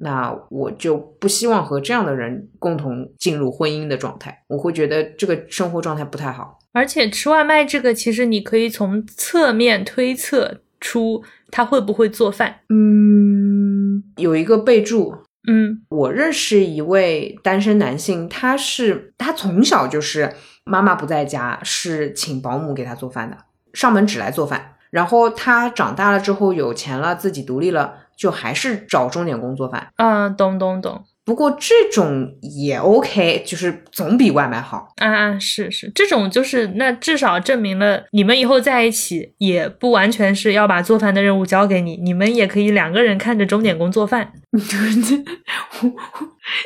[0.00, 4.44] 那我就不希望和这样的人共同进入婚姻的状态。
[4.48, 6.58] 我会觉得这个生活状态不太好。
[6.72, 12.60] 而且吃外卖这个，其实你可以从侧面推测出他会不会做饭。
[12.68, 15.14] 嗯，有一个备注。
[15.50, 20.34] 嗯，我认识一位单身男性，他是他从小就是
[20.64, 23.38] 妈妈不在家，是请保姆给他做饭的，
[23.72, 24.74] 上门只来做饭。
[24.90, 29.88] 然后他长大了之后有钱了，自己独立了，就还是找钟点工做饭。
[29.96, 31.04] 嗯，懂懂懂。
[31.24, 35.38] 不过这种也 OK，就是总比外卖好啊！
[35.38, 44.32] 是是，这种就是那至少证明了你们以后在一起也不完全是要把做饭的任务交给你，你们也可以两个人看着钟点工做饭。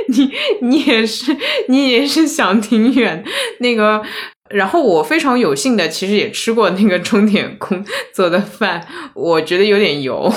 [0.08, 1.36] 你你也是
[1.68, 3.24] 你也是想挺远
[3.58, 4.00] 那个。
[4.48, 10.30] 然后我非常有幸的，其实也吃过那个钟点工做的饭，我觉得有点油。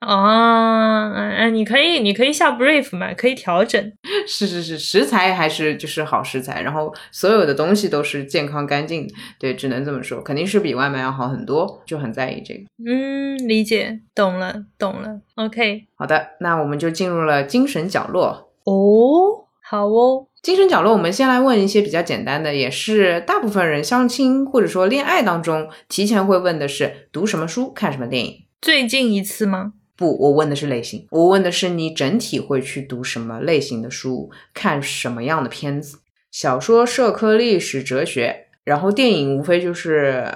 [0.00, 3.92] 哦，嗯，你可以，你可以下 brief 嘛，可以调整。
[4.26, 9.06] 是是是，食材还是就是好食材，然后所有的东西都是健康干净。
[9.38, 12.60] 对，只能这么说，肯定是比外卖要好很多，就很在意这个。
[12.86, 15.20] 嗯，理解，懂了，懂了。
[15.34, 18.50] OK，好的，那我们就进入了精神角落。
[18.64, 19.46] 哦。
[19.62, 28.46] 好哦，精神角落，我们先来问一些比较简单的，也是大部分人相亲或者说恋爱当中提前会问的是：读什么书，看什么电影？
[28.60, 29.74] 最近一次吗？
[30.00, 35.98] 不，我问的是类型，我问的是你整体会去读什么类型的书，看什么样的片子？
[36.30, 40.32] 小说、社科、历史、哲学，然后电影无非就是。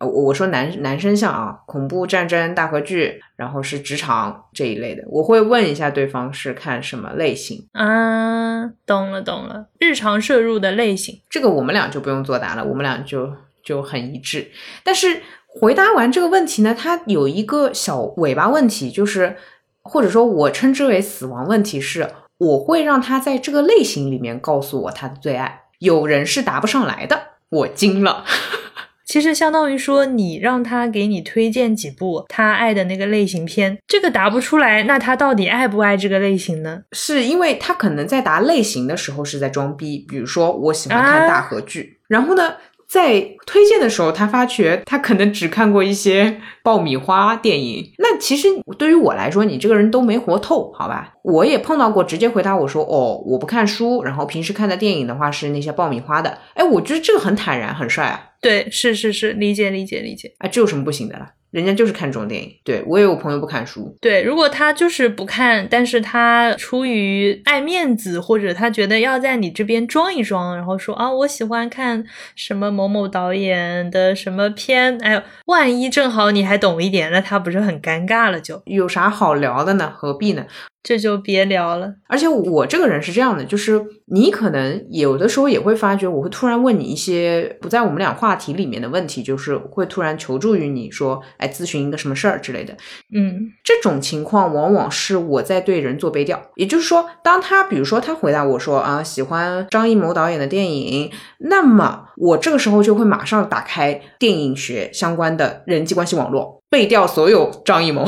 [0.00, 13.28] 呃，我我说男男生像啊，恐怖、战争、大合剧，然后是职场这一类的，我会问一下对方是看什么类型啊，懂了懂了，日常摄入的类型，这个我们俩就不用作答了，我们俩就
[13.64, 14.48] 就很一致。
[14.84, 19.36] 但是回答完这个问题呢，它有一个小尾巴问题，就是
[19.82, 28.24] 或者说我称之为死亡问题，是我会让他在这个类型里面告诉我他的最爱，有人是答不上来的，我惊了。
[29.06, 36.82] 其实相当于说，你让他给你推荐几部他爱的那个类型片，这个答不出来，那他到底爱不爱这个类型呢？
[36.92, 42.56] 是因为他可能在答类型的时候是在装逼，比如说我喜欢看大合剧，然后呢？
[42.88, 47.92] 在推荐的时候，他发觉他可能只看过一些 爆米花电影。
[47.98, 48.48] 那其实
[48.78, 51.12] 对于我来说，你这个人都没活透，好吧？
[51.22, 58.24] 我也碰到过直接回答我说：“哦，我不看书，然后平时看的电影的话是那些爆米花的。”哎，我觉得这个很坦然，很帅啊。
[58.40, 60.34] 对，是是是，理解理解理解。
[60.38, 61.32] 啊，这有什么不行的了？
[61.50, 63.96] 人家就是看这种电影，对我也有朋友不看书。
[64.00, 72.04] 对，如果他就是不看，但是他出于爱面子，或者他觉得要在你这边装一装，然后说啊，我喜欢看
[72.36, 78.38] 什么某某导演的什么片，哎，万一正好你还懂一点，那他不是很尴尬了？
[78.40, 79.92] 就有啥好聊的呢？
[79.96, 80.44] 何必呢？
[80.88, 81.92] 这就别聊了。
[82.08, 92.72] 而且我这个人是这样的，就是你可能有的时候也会发觉，我会突然问你一些不在我们俩话题里面的问题，就是会突然求助于你说，哎，咨询一个什么事儿之类的。
[93.14, 108.06] 嗯，这种情况往往是我在对人做背调，也就是说，当他比如说他回答我说啊，喜欢张艺谋导演的电影，那么我这个时候就会马上打开电影学相关的人际关系网络，背调所有张艺谋。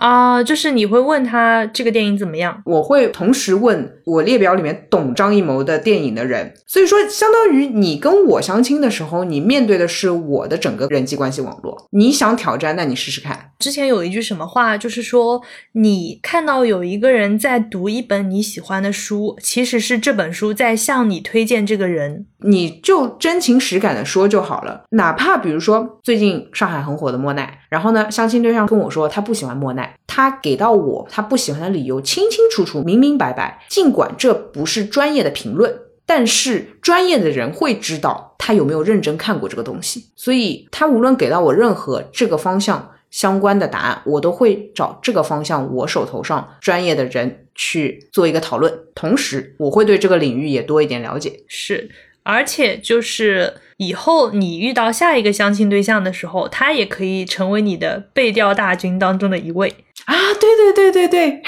[0.00, 2.62] 啊，就是你会问他这个电影怎么样？
[2.64, 11.86] 我会同时问我列表里面懂张艺谋的电影的人，所以说相当于你跟我相亲的时候，你面对的是我的整个人际关系网络。
[11.90, 13.52] 你想挑战，那你试试看。
[13.58, 24.84] 之前有一句什么话，就是说你看到有一个人在读一本你喜欢的书，其实是这本书在向你推荐这个人，你就真情实感的说就好了。
[24.92, 29.96] 哪怕比如说最近上海很火的莫奈，然后呢，相亲对象跟我说他不喜欢莫奈。
[30.06, 33.64] 他给到我他不喜欢的理由清清楚楚、明明白白。
[33.68, 35.72] 尽管这不是专业的评论，
[36.04, 40.06] 但是专业的人会知道他有没有认真看过这个东西。
[40.16, 48.72] 所以，他无论给到我任何这个方向相关的答案，我都会找这个方向我手头上专业的人去做一个讨论。
[48.94, 51.44] 同时，我会对这个领域也多一点了解。
[51.46, 51.88] 是。
[52.22, 60.14] 而且就是以后你遇到下一个相亲对象的时候，他也可以成为你的背调大军当中的一位啊！
[60.38, 61.42] 对对对对对，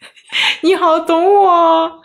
[0.64, 2.00] 你好懂我，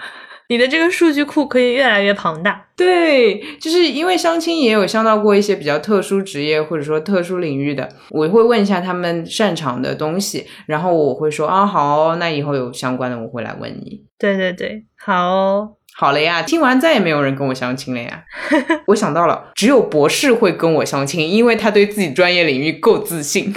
[0.50, 2.65] 你的这个数据库可以越来越庞大。
[2.76, 14.04] 对，就是因为相亲也有相到过一些比较特殊职业或者说特殊领域的，我会问一下他们擅长的东西，然后我会说啊好，那以后有相关的我会来问你。
[14.18, 15.79] 对对对，好。
[16.00, 18.24] 好了呀，听完再也没有人跟我相亲了呀。
[18.88, 23.54] 我想到了，只有博士会跟我相亲，因为他对自己专业领域够自信。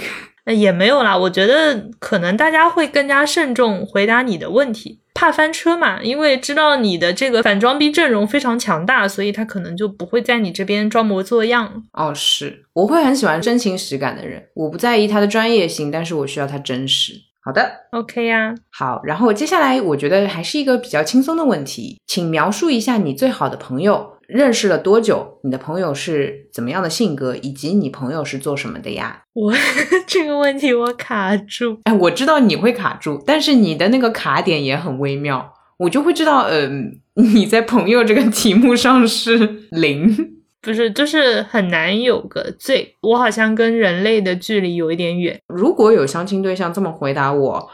[0.47, 6.03] 也没有啦，我觉得可能大家会更加慎重回答你的问题，怕翻车嘛。
[6.03, 11.83] 因为知道你的这个反装逼阵容非常强大，所以他可能就不会在你这边装模作样。
[11.93, 17.13] 哦，是，我会很喜欢真情实感的人，我不在意他的专业性，但是我需要他真实。
[17.45, 29.23] 好的，OK 呀，好，然后接下来我觉得还是一个比较轻松的问题，请描述一下你最好的朋友认识了多久，你的朋友是怎么样的性格，以及你朋友是做什么的呀？
[29.33, 29.53] 我
[30.07, 40.42] 这个问题我卡住，哎，我知道你会卡住，但是你的那个卡点也很微妙，我就会知道，嗯，你在朋友这个题目上是零。
[40.63, 42.95] 不是，就是很难有个最。
[43.01, 45.37] 我好像跟人类的距离有一点远。
[45.47, 47.69] 如果有相亲对象这么回答我，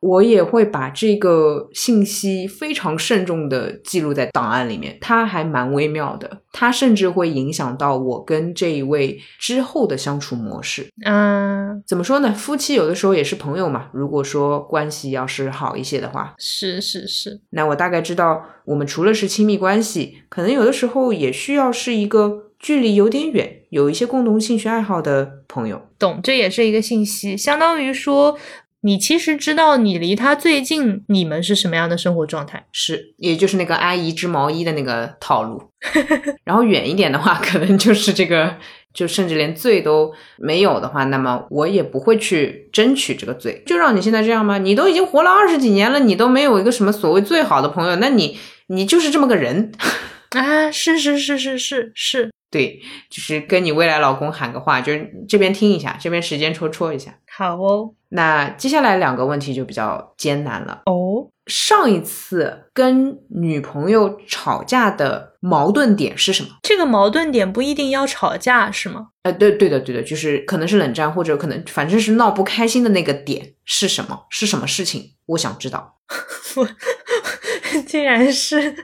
[0.00, 4.96] 我也会把这个信息非常慎重的记录在档案里面。
[5.00, 10.88] 它还蛮微妙的，它甚至会影响到我跟这一位之后的相处模式。
[11.04, 12.32] 嗯，怎么说呢？
[12.32, 13.90] 夫妻有的时候也是朋友嘛。
[13.92, 17.40] 如果说关系要是好一些的话，是是是。
[17.50, 25.82] 那我大概知道，我们除了是亲密关系，可能有的时候也需要是一个距离有点远，有一些共同兴趣爱好的朋友。
[25.98, 28.38] 懂，这也是一个信息，相当于说。
[28.82, 32.66] 你其实知道你离他最近，你们是什么样的生活状态。
[32.72, 35.62] 是，也就是那个阿姨织毛衣的那个套路。
[36.44, 38.56] 然后远一点的话，可能就是这个，
[38.94, 43.62] 就甚至连罪都没有的话，那么我也不会去争取这个罪。
[43.66, 44.58] 就让你现在这样吗？
[44.58, 49.72] 你都已经活了二十几年了，你都没有一个什么所谓最好的朋友，那你你就是这么个人
[50.32, 50.70] 啊？
[50.70, 57.14] 是是是是是是，对，就是跟你未来老公喊个话，就是这边听一下，这边时间戳戳一下。
[57.30, 61.30] 好哦，那接下来两个问题就比较艰难了哦。
[61.46, 66.50] 上一次跟女朋友吵架的矛盾点是什么？
[66.62, 69.08] 这个矛盾点不一定要吵架，是吗？
[69.24, 74.26] 呃，对，对的，对的，就是可能是冷战，或者可能反正是闹不开心的那个点是什么？
[74.30, 75.14] 是什么事情？
[75.26, 75.96] 我想知道。
[77.86, 78.74] 竟然是，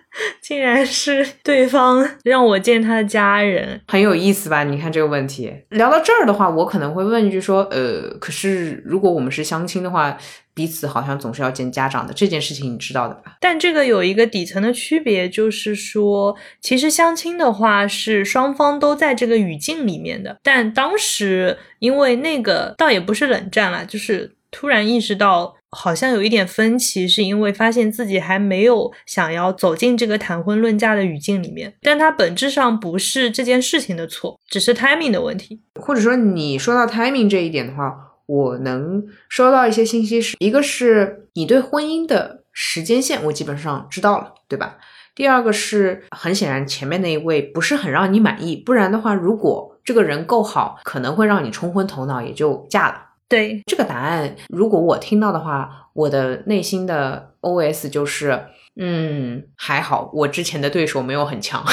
[0.41, 4.65] 竟然是对方让我见他的家人，很有意思吧？
[4.65, 10.17] 你看这个问题，聊到这儿的话，我可能会问一句说，呃，可是如果我们是相亲的话，
[10.55, 13.37] 彼此好像总是要见家长的这件事情，你知道的吧？
[13.41, 25.56] 但这个有一个底层的区别，就是说，其实相亲的话是双方都在这个语境里面的，但当时因为那个倒也不是冷战了，就是突然意识到。
[25.71, 35.61] 好像有一点分歧，是因为发现自己还没有想要走进这个谈婚论嫁的语境里面，但它本质上不是这件事情的错，只是 timing 的问题。
[35.81, 37.95] 或者说，你说到 timing 这一点的话，
[38.27, 44.79] 我能收到一些信息，是一个是你对婚姻的时间线，我基本上知道了，对吧？
[45.15, 53.03] 第二个是很显然前面那一位不是很让你满意，不然的话，如果这个人够好，可能会让你冲昏头脑，也就嫁了。
[53.29, 58.47] 对这个答案，如果我听到的话，我的内心的 OS 就是，
[58.77, 61.65] 嗯，还好，我之前的对手没有很强。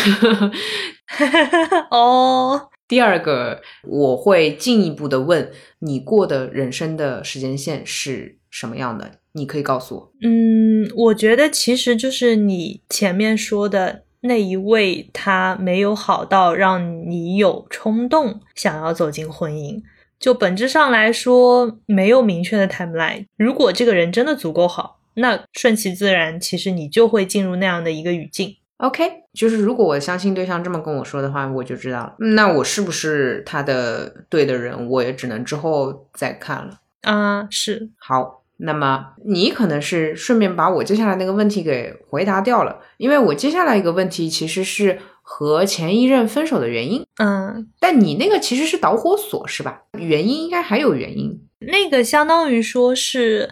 [1.92, 9.12] 哦，第二个，我会进一步的问你过的人生的时间线是什么样的？
[9.34, 10.12] 你可以告诉我。
[10.22, 19.82] 嗯，我觉得其实就是你前面说的那一位，他没有好到让你有冲动想要走进婚姻。
[20.24, 23.26] 就本质上来说，没有明确的 timeline。
[23.36, 28.56] 如果这个人真的足够好，那顺其自然，其实你就会进入那样的一个语境。
[28.78, 29.04] OK，
[29.34, 32.16] 就是如果我相亲对象这么跟我说的话，我就知道了。
[32.20, 36.80] 那我是不是他的对的人，我也只能之后再看了。
[37.02, 38.46] 啊，是好。
[38.56, 45.00] 那么你可能是顺便把我接下来那个问题给回答掉了，因为我接下来一个问题其实是。
[45.36, 49.82] 和前一任分手的原因，嗯，但你那个其实是导火索是吧？
[49.98, 53.50] 原因应该还有原因，那个相当于说是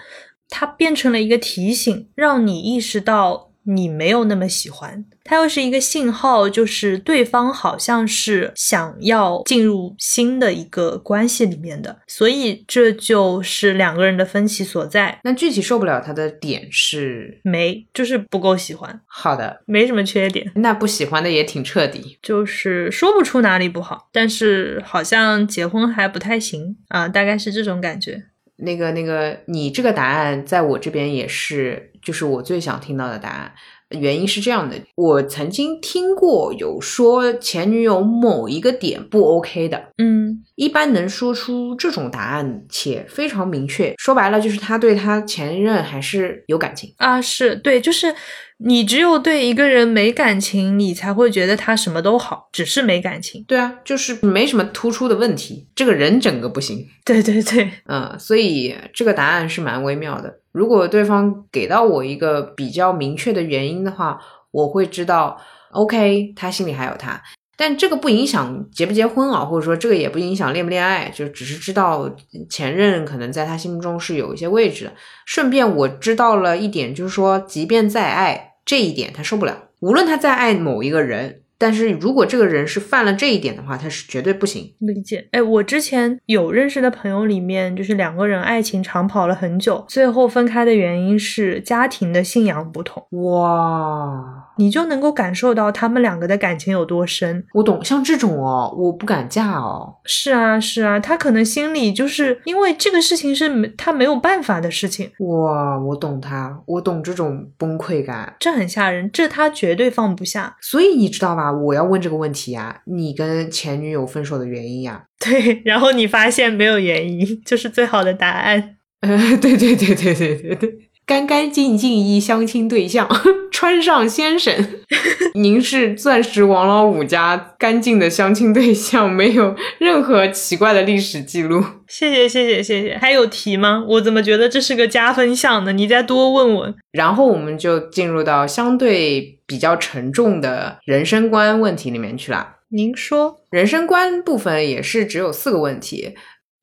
[0.47, 3.50] 它变成了一个提醒，让你意识到。
[3.63, 15.19] 你没有那么喜欢，它又是一个信号，就是对方好像是想要进入新的一个关系里面的，所以这就是两个人的分歧所在。
[15.23, 19.01] 那具体受不了他的点是没，就是不够喜欢。
[19.05, 20.51] 好的，没什么缺点。
[20.55, 28.23] 那不喜欢的也挺彻底，就是说不出哪里不好，但是好像结婚还不太行啊，大概是这种感觉。
[28.61, 33.51] 那个那个，你这个答案在我这边也是，就是我最想听到的答案。
[33.89, 48.15] 原因是这样的，我曾经听过有说前女友某一个点不 OK 的，嗯，一般能说出这种答案且非常明确，说白了就是他对他前任还是有感情啊，是对，就是。
[48.63, 53.43] 你只有对一个人没感情，你才会觉得他什么都好，只是没感情。
[53.47, 56.87] 对啊，就是没什么突出的问题，这个人整个不行。
[57.03, 60.39] 对对对，嗯，所以这个答案是蛮微妙的。
[60.51, 64.19] 如果对方给到我一个比较明确的原因的话，
[64.51, 65.41] 我会知道
[65.71, 67.19] ，OK，他心里还有他。
[67.57, 72.09] 但这个不影响结不结婚啊，或者说这个也不影响恋不恋爱，就只是知道
[72.49, 74.93] 前任可能在他心目中是有一些位置的。
[75.25, 78.49] 顺便我知道了一点，就是说，即便再爱。
[78.65, 84.73] 这一点他受不了，无论他再爱某一个人，但是如果这个人是犯了这一点的话，他是绝对不行。
[84.79, 85.27] 理解。
[85.31, 93.05] 哎，我之前有认识的朋友里面，就是两个人爱情长跑了很久，最后分开的原因是家庭的信仰不同。
[93.11, 94.47] 哇。
[94.57, 97.43] 你就能够感受到他们两个的感情有多深。
[97.53, 99.95] 我懂，像这种哦，我不敢嫁哦。
[100.03, 105.09] 是啊，是啊，他可能心里就是因为这个事情是没他没有办法的事情。
[105.19, 110.55] 哇，我懂他，我懂这种崩溃感，这很吓人，这他绝对放不下。
[110.61, 111.50] 所以你知道吧？
[111.51, 115.03] 我要问这个问题呀，你跟前女友分手的原因呀？
[115.19, 118.77] 对，然后你发现没有原因，就是最好的答案。
[119.01, 120.69] 呃，对对对对对对对。
[121.03, 123.09] 干干净净一相亲对象，
[123.51, 124.55] 穿上先生，
[125.33, 131.61] 您是钻石王老五家干净的相亲对象，没有任何奇怪的历史记录。
[131.91, 133.83] 谢谢谢谢谢谢，还有题吗？
[133.85, 135.73] 我怎么觉得这是个加分项呢？
[135.73, 136.73] 你再多问问。
[136.93, 142.59] 然后我们就进入到相对比较沉重的人生观问题里面去了。
[142.69, 146.15] 您说，人生观部分也是只有四个问题，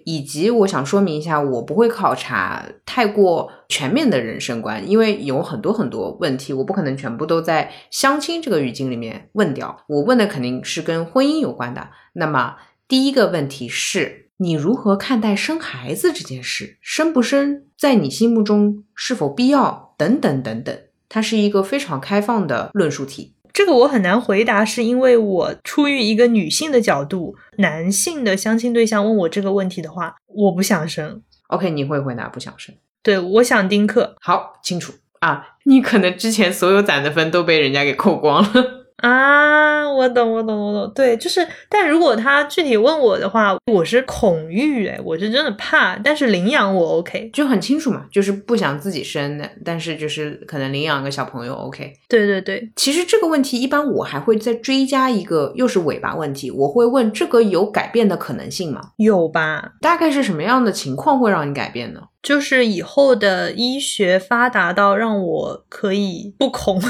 [0.07, 9.85] 以及我想说明一下，我不会考察太过全面的人生观，因为有很多很多问题，我不可能全部都在相亲这个语境里面问掉。
[9.89, 11.91] 我问的肯定是跟婚姻有关的。
[12.15, 12.57] 那么
[12.89, 16.79] 第一个问题是你如何看待生孩子这件事？
[16.81, 19.95] 生不生在你心目中是否必要？
[19.99, 20.79] 等等等等，
[21.09, 23.35] 它是一个非常开放的论述题。
[23.53, 31.21] 这个我很难回答，是因为我出于一个女性的角度，男性的相亲对象问我这个问题的话，我不想生。
[31.49, 32.73] OK，你会回答不想生。
[33.03, 35.57] 对，我想丁克好，清楚啊。
[35.65, 38.78] 你可能之前所有攒的分都被人家给扣光了。
[38.99, 40.93] 啊，我懂，我懂，我懂。
[40.93, 45.97] 对，就是，但如果他具体问我的话，我是恐育，哎，我是真的怕。
[45.99, 47.31] 但是领养我 OK。
[47.33, 51.93] 就很清楚嘛，就是不想自己生的，但是就是可能领养个小朋友 OK。
[52.09, 58.81] 对对对，其实这个问题一般我还会再追加一个，又是尾巴问题，我会问这个有改变的可能性吗？
[58.97, 59.75] 有吧？
[59.81, 62.01] 大概是什么样的情况会让你改变呢？
[62.21, 66.83] 就是以后的医学发达到让我可以不恐。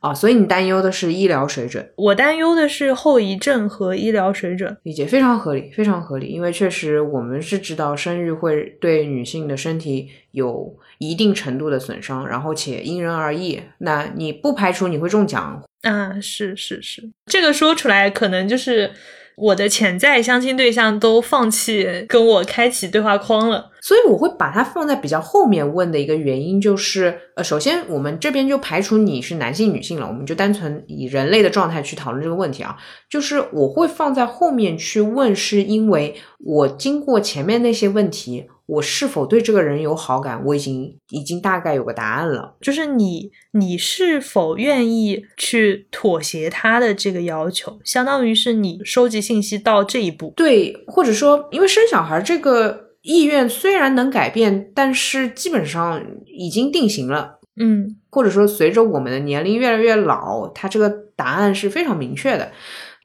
[0.00, 4.76] 啊，所以你担忧的是医疗水准，我担忧的是后遗症和医疗水准。
[4.82, 6.26] 理解非常合理，非常合理。
[6.26, 13.60] 因为确实我们是知道生育会对女性的身体有一定程度的损伤，然后且因人而异。
[13.78, 18.90] 那你不排除你会中奖，啊，是是是，这个说出来可能就是
[19.36, 23.70] 我的潜在相亲对象都放弃跟我开启对话框了。
[23.80, 32.76] 所以我会把它放在比较后面问的一个原因就是，呃，首先我们这边就排除你是男性女性了，我们就单纯以人类的状态去讨论这个问题啊。
[33.08, 42.56] 就是我会放在后面去问，是因为我经过前面那些问题，我是否对这个人有好感，我已经已经大概有个答案了。
[42.60, 50.32] 就是你，你是否愿意去妥协他的这个要求，相当于是你收集信息到这一步。
[50.36, 57.38] 对，或者说，因为生小孩这个意愿虽然能改变，但是基本上已经定型了。
[57.58, 62.50] 嗯或者说随着我们的年龄越来越老，它这个答案是非常明确的。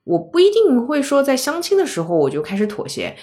[0.04, 3.16] 我不一定会说在相亲的时候我就开始妥协，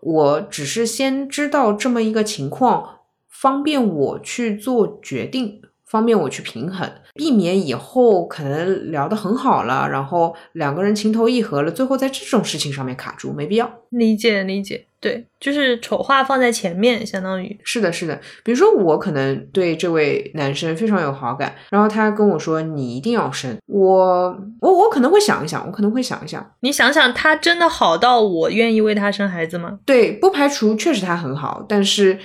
[0.00, 5.60] 我只是先知道这么一个情况，方便我去做决定，
[5.90, 13.68] 方便我去平衡，避免以后可能聊得很好了，然后两个人情投意合了，最后在这种事情上面卡住，没必要。
[13.88, 18.20] 理解理解，对，就是丑话放在前面，相当于是的，是的。
[18.44, 29.80] 比如说，我可能对这位男生非常有好感，然后他跟我说你一定要生，我我我可能会想一想，我可能会想一想，你想想，他真的好到我愿意为他生孩子吗？
[29.84, 32.16] 对，不排除确实他很好，但是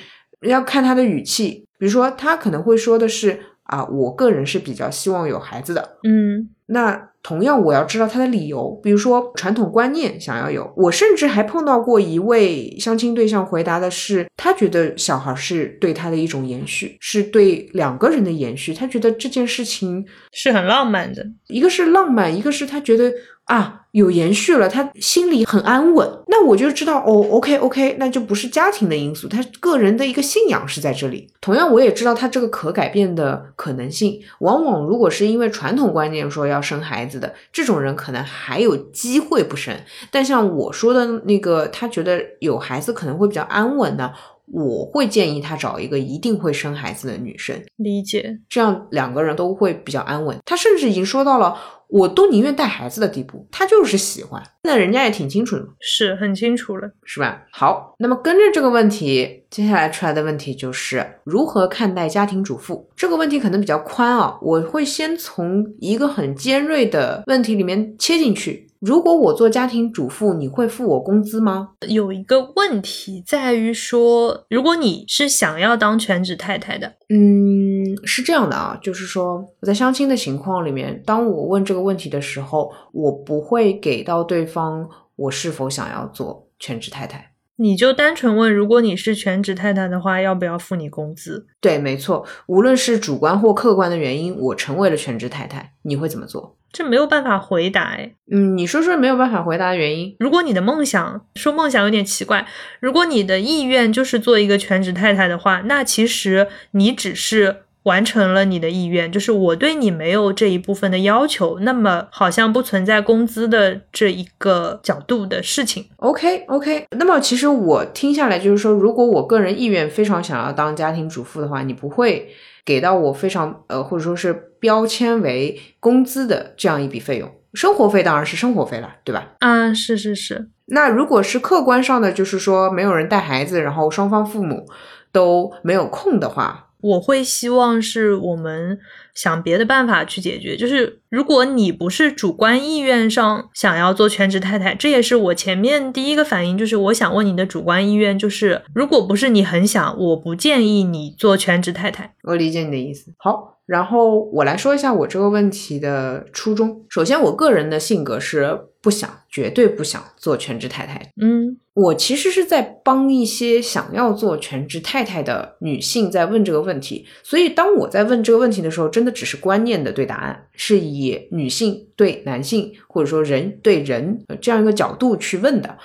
[0.41, 1.65] 要看他的语气。
[1.77, 5.97] 比如说，他可能会说的是啊，我个人是比较希望有孩子的。
[6.03, 10.71] 嗯那同样，我要知道他的理由，比如说传统观念想要有。
[10.75, 18.73] 我甚至还碰到过一位相亲对象回答的是，他觉得小孩是对他的一种延续，是对两个人的延续。
[18.73, 21.23] 他觉得这件事情，是很浪漫的。
[21.47, 23.11] 一个是浪漫，一个是他觉得
[23.45, 26.05] 啊有延续了，他心里很安稳。
[26.27, 31.29] 那我就知道哦，OK OK，那就不是家庭的因素，他个人的一个信仰是在这里。
[31.39, 34.19] 同样，我也知道他这个可改变的可能性。
[34.39, 39.73] 往往如果是因为传统观念说要生孩子的这种人，可能还有机会不生。
[40.11, 44.11] 但像我说的那个，他觉得有孩子可能会比较安稳呢，
[44.47, 50.37] 我会建议他找一个一定会生孩子的女生，理解，这样两个人都会比较安稳。
[50.43, 51.55] 他甚至已经说到了
[51.95, 54.43] 我都宁愿带孩子的地步，他就是喜欢。
[54.63, 56.91] 那人家也挺清楚的嘛，是很清楚了。
[57.05, 57.43] 是吧？
[57.53, 68.67] 好，那么跟着这个问题，接下来出来的问题就是如何看待家庭主妇这个问题可能比较宽啊，我会先从一个很尖锐的问题里面切进去。
[68.81, 71.69] 如果我做家庭主妇，你会付我工资吗？
[71.87, 77.54] 有一个问题在于说，如果你是想要当全职太太的，嗯，
[78.03, 87.31] 是这样的啊，就是说我在相亲的情况里面，当我问这个问题的时候，我不会给到对方我是否想要做全职太太。
[87.57, 91.47] 你就单纯问，如果你是全职太太的话，要不要付你工资？
[91.61, 96.57] 对，没错，无论是主观或客观的原因，我成为了全职太太，你会怎么做？
[96.73, 98.13] 这没有办法回答哎。
[98.29, 100.13] 嗯，你说说没有办法回答的原因。
[100.19, 102.45] 如果你的梦想说梦想有点奇怪，
[102.81, 115.85] 如果你的意愿就是做一个全职太太的话，那其实你只是完成了你的意愿，就是我对你没有这一部分的要求，那么好像不存在工资的这一个角度的事情。
[115.97, 122.29] OK OK，那么其实我听下来就是说，如果我个人意愿非常想要当家庭主妇的话，你不会
[122.65, 127.31] 给到我非常呃或者说是标签为工资的这样一笔费用。
[127.53, 129.27] 生活费当然是生活费了，对吧？
[129.39, 134.65] 嗯，是是是，那如果是客观上的，就是说没有人带孩子，然后双方父母
[135.13, 138.77] 都没有空的话，我会希望是我们
[139.13, 140.55] 想别的办法去解决。
[140.55, 152.13] 就是如果你不是主观意愿上想要做全职太太，这也是我前面第一个反应，就是我想问你的主观意愿，就是如果不是你很想，我不建议你做全职太太。
[152.23, 153.13] 我理解你的意思。
[153.17, 156.83] 好，然后我来说一下我这个问题的初衷。
[156.89, 161.11] 首先，我个人的性格是不想，绝对不想做全职太太。
[161.21, 175.77] 嗯我其实是在帮一些想要做全职太太的女性在问这个问题，所以当我在问这个问题的时候，真的只是观念的对答案，是以女性对男性或者说人对人呃这样一个角度去问的。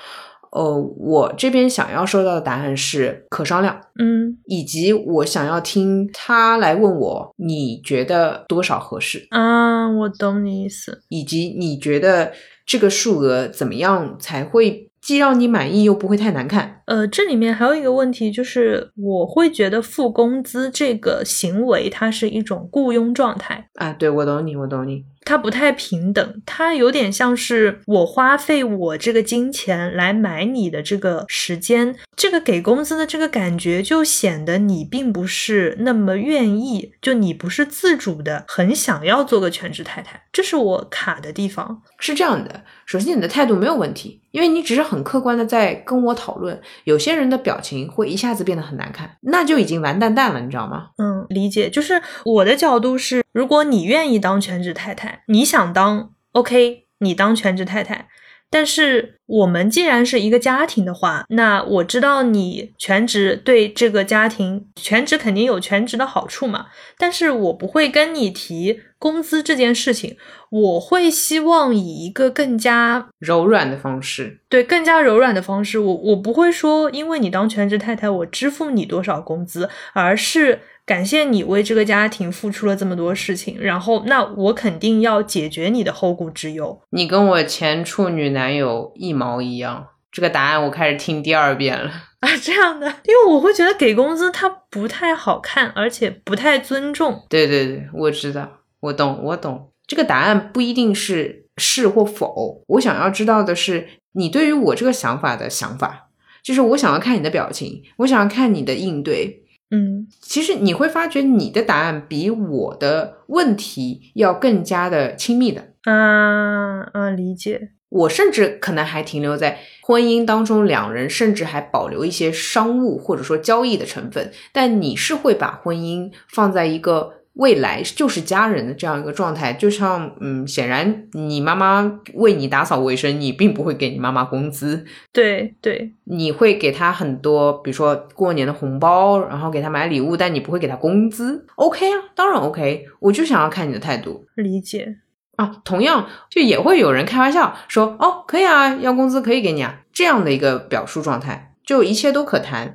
[0.52, 11.02] 呃，我这边想要收到的答案是可商量，嗯以及我想要听他来问我你觉得多少合适，啊，我懂你意思。
[11.08, 12.32] 以及你觉得
[12.66, 16.82] 这个数额怎么样才会既让你满意又不会太难看。
[16.86, 23.68] 呃，这里面还有一个问题，就是我会觉得付工资这个行为，它是一种雇佣状态。
[23.74, 25.04] 啊，对我懂你，我懂你。
[25.24, 41.82] 它不太平等，它有点像是我花费我这个金钱来买你的这个时间，这个给工资的这个感觉就显得你并不是那么愿意，就你不是自主的，很想要做个全职太太，这是我卡的地方。
[41.98, 46.58] 是这样的，首先你的态度没有问题，因为你只是很客观的在跟我讨论。
[46.84, 50.88] 有些人的表情会一下子变得很难看，那就已经完蛋蛋了，你知道吗？
[50.96, 51.68] 嗯，理解。
[51.68, 58.08] 就是我的角度是，如果你愿意当全职太太，你想当，OK，你当全职太太。
[58.52, 66.66] 但是我们既然是一个家庭的话，那我知道你全职对这个家庭，全职肯定有全职的好处嘛。
[66.98, 70.16] 但是我不会跟你提工资这件事情，
[70.50, 86.82] 我会希望以一个更加柔软的方式，对更加柔软的方式，我我不会说因为你当全职太太，我支付你多少工资，而是感谢你为这个家庭付出了这么多事情，然后那我肯定要解决你的后顾之忧。
[86.90, 89.86] 你跟我前处女男友一毛一样。
[90.10, 91.88] 这个答案我开始听第二遍了。
[92.18, 97.24] 啊，这样的，因为我会觉得给工资它不太好看，而且不太尊重。
[97.28, 99.70] 对对对，我知道，我懂，我懂。
[99.86, 106.08] 这个答案不一定是是或否，我想要知道的是你对于我这个想法的想法，
[106.42, 109.44] 就是我想要看你的表情，我想要看你的应对。
[109.70, 115.68] 嗯其实你会发觉你的答案比我的问题要更加的亲密的。
[115.84, 117.70] 啊啊，理解。
[117.88, 141.46] 我甚至可能还停留在婚姻当中，两人甚至还保留一些商务或者说交易的成分，但你是会把婚姻放在一个未来就是家人的这样一个状态，就像嗯，显然你妈妈为你打扫卫生，你并不会给你妈妈工资，对对，你会给她很多，比如说过年的红包，然后给她买礼物，但你不会给她工资。
[141.54, 144.24] OK 啊，当然 OK，我就想要看你的态度。
[144.34, 144.96] 理解。
[145.36, 152.74] 啊，同样就也会有人开玩笑说，哦，可以啊，要工资可以给你啊，这样的一个表述状态，就一切都可谈。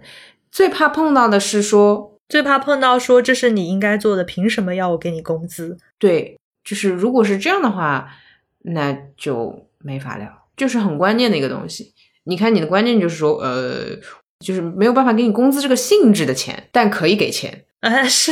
[0.51, 5.78] 最怕碰到的是说，最怕碰到说这是你应该做的，凭什么要我给你工资？
[5.97, 8.09] 对，就是如果是这样的话，
[8.63, 11.93] 那就没法聊，就是很关键的一个东西。
[12.23, 13.97] 你看你的观念就是说，呃，
[14.39, 17.65] 就是没有办法给你工资这个性质的钱，但可以给钱。
[17.82, 18.32] 啊，是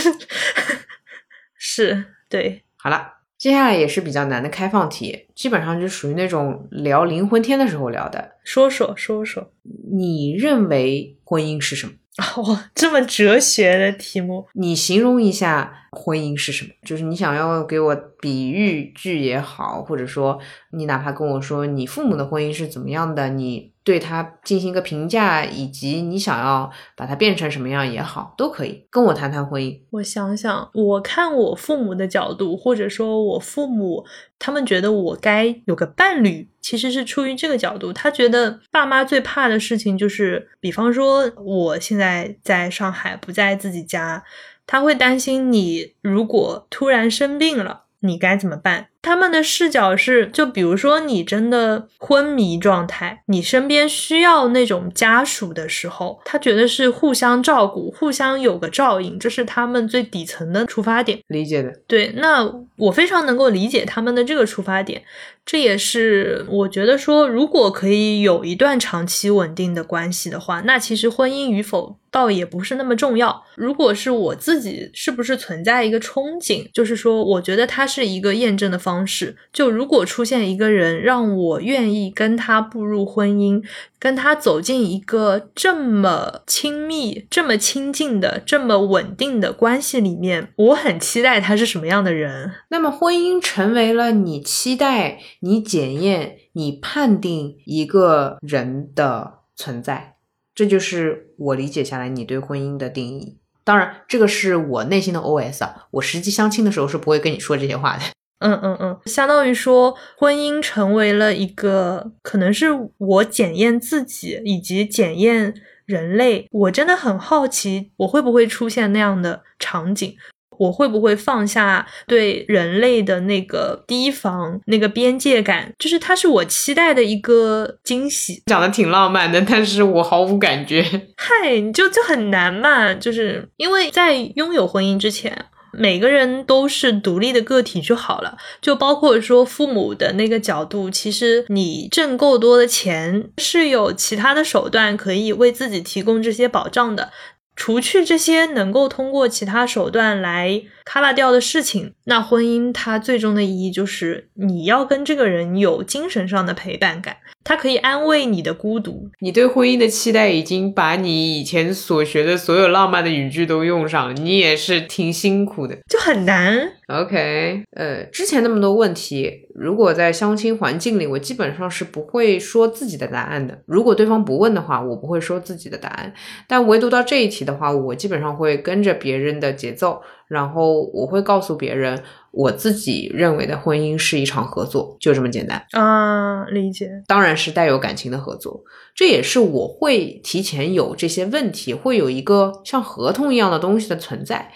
[1.55, 3.11] 是，对，好了。
[3.35, 8.35] 接下来也是比较难的开放题，基本上就属于那种聊灵魂天的时候聊的。
[8.45, 9.51] 说说说说，
[9.91, 11.93] 你认为婚姻是什么？
[12.17, 16.71] 啊， 哇，这么哲学的题目，你形容一下婚姻是什么？
[16.83, 20.39] 就是你想要给我比喻句也好，或者说
[20.71, 29.77] 你哪怕跟我说你父母的婚姻是怎么样的，你对他进行一个评价，以及你想要把它变成什么样也好，都可以跟我谈谈婚姻。
[29.91, 34.05] 我想想，我看我父母的角度，或者说我父母
[34.39, 37.91] 他们觉得我该有个伴侣，其实是出于这个角度。
[37.91, 44.23] 他觉得爸妈最怕的事情就是，比方说我现在在上海不在自己家，
[44.65, 48.87] 他会担心你如果突然生病了，你该怎么办？
[49.01, 61.19] 他们的视角是，就比如说你真的昏迷状态，你身边需要那种家属的时候，他觉得是互相照顾，互相有个照应，这是他们最底层的出发点。
[61.27, 61.81] 理解的。
[61.85, 65.03] 对，那我非常能够理解他们的这个出发点。
[65.45, 73.43] 这也是我觉得说，如果可以有一段长期稳定的关系的话，那其实婚姻与否倒也不是那么重要。
[73.55, 79.35] 如果是我自己，是不是存在一个憧憬，就是说，我觉得它是一个验证的方式。
[79.51, 83.61] 就如果出现一个人让我愿意跟他步入婚姻，
[83.99, 92.51] 跟他走进一个这么亲密、这么亲近的、这么稳定的关系里面，我很期待他是什么样的人。
[92.69, 95.19] 那么，婚姻成为了你期待。
[95.45, 100.15] 你检验、你判定一个人的存在，
[100.55, 103.37] 这就是我理解下来你对婚姻的定义。
[103.65, 105.87] 当然，这个是我内心的 OS 啊。
[105.91, 108.03] 我实际相亲的时候是不会跟你说这些话的。
[108.39, 112.67] 嗯嗯嗯，相当于说，婚姻成为了一个可能是
[112.97, 115.53] 我检验自己以及检验
[115.85, 116.47] 人类。
[116.51, 120.15] 我真的很好奇，我会不会出现那样的场景。
[120.59, 125.73] 我会不会放下对人类的那个提防、那个边界感？
[125.79, 128.41] 就是它是我期待的一个惊喜。
[128.45, 130.83] 讲的挺浪漫的，但是我毫无感觉。
[131.17, 138.37] 嗨，你就就很难嘛，就是因为在拥有婚姻之前，每个人都是独立的个体就好了。
[138.61, 147.09] 就包括说父母的那个角度，其实你挣够多的钱，是有其他的手段可以为自己提供这些保障的。
[147.55, 159.09] 除去这些能够通过其他手段来 cover 掉的事情，那婚姻它最终的意义就是你要跟这个人有精神上的陪伴感，它可以安慰你的孤独。
[159.19, 166.73] 你对婚姻的期待已经把你以前所学的所有浪漫的语句都用上了，你也是挺辛苦的，就很难。
[166.87, 173.57] OK，呃，之前那么多问题，如果在相亲环境里，我基本上是不会说自己的答案的。
[173.65, 176.13] 如果对方不问的话，我不会说自己的答案。
[176.47, 186.43] 但唯独到这一题的话，我基本上会跟着别人的节奏，然后我会告诉别人，我自己认为的婚姻是一场合作，就这么简单啊。
[186.45, 188.61] 理解，当然是带有感情的合作。
[188.93, 194.51] 这也是我会提前有这些问题，会有一个像合同一样的东西的存在。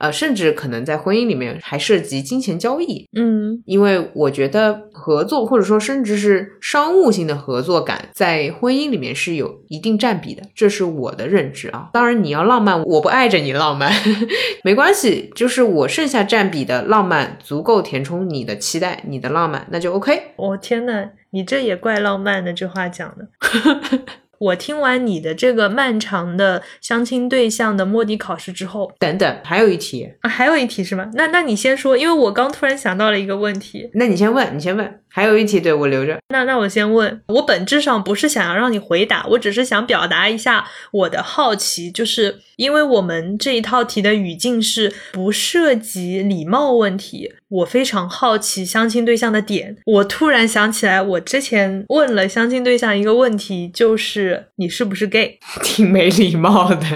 [0.00, 11.90] 呃，甚至可能在婚姻里面还涉及金钱交易，嗯，因为我觉得合作或者说甚至是商务性的合作感，在婚姻里面是有一定占比的，这是我的认知啊。
[11.92, 13.92] 当然你要浪漫，我不碍着你浪漫，
[14.64, 20.32] 没关系，就是我剩下占比的浪漫足够填充你的期待，你的浪漫那就 OK。
[20.36, 23.28] 我天呐，你这也怪浪漫的，这话讲的。
[24.40, 31.10] 我听完你的这个漫长的相亲对象的摸底考试之后，等等，还有一题啊，还有一题是吗？
[31.12, 33.90] 那那你先说，因为我刚突然想到了一个问题。
[33.92, 34.96] 那你先问，你先问。
[35.12, 36.16] 还有一题，对我留着。
[36.28, 49.76] 那那我先问，我本质上不是想要让你回答，我只是想表达一下我的好奇，就是因为我们这一套题的语境是不涉及礼貌问题，我非常好奇相亲对象的点。
[49.84, 55.38] 我突然想起来，我之前问了相亲对象一个问题，就是你是不是 gay？
[55.62, 56.76] 挺没礼貌的。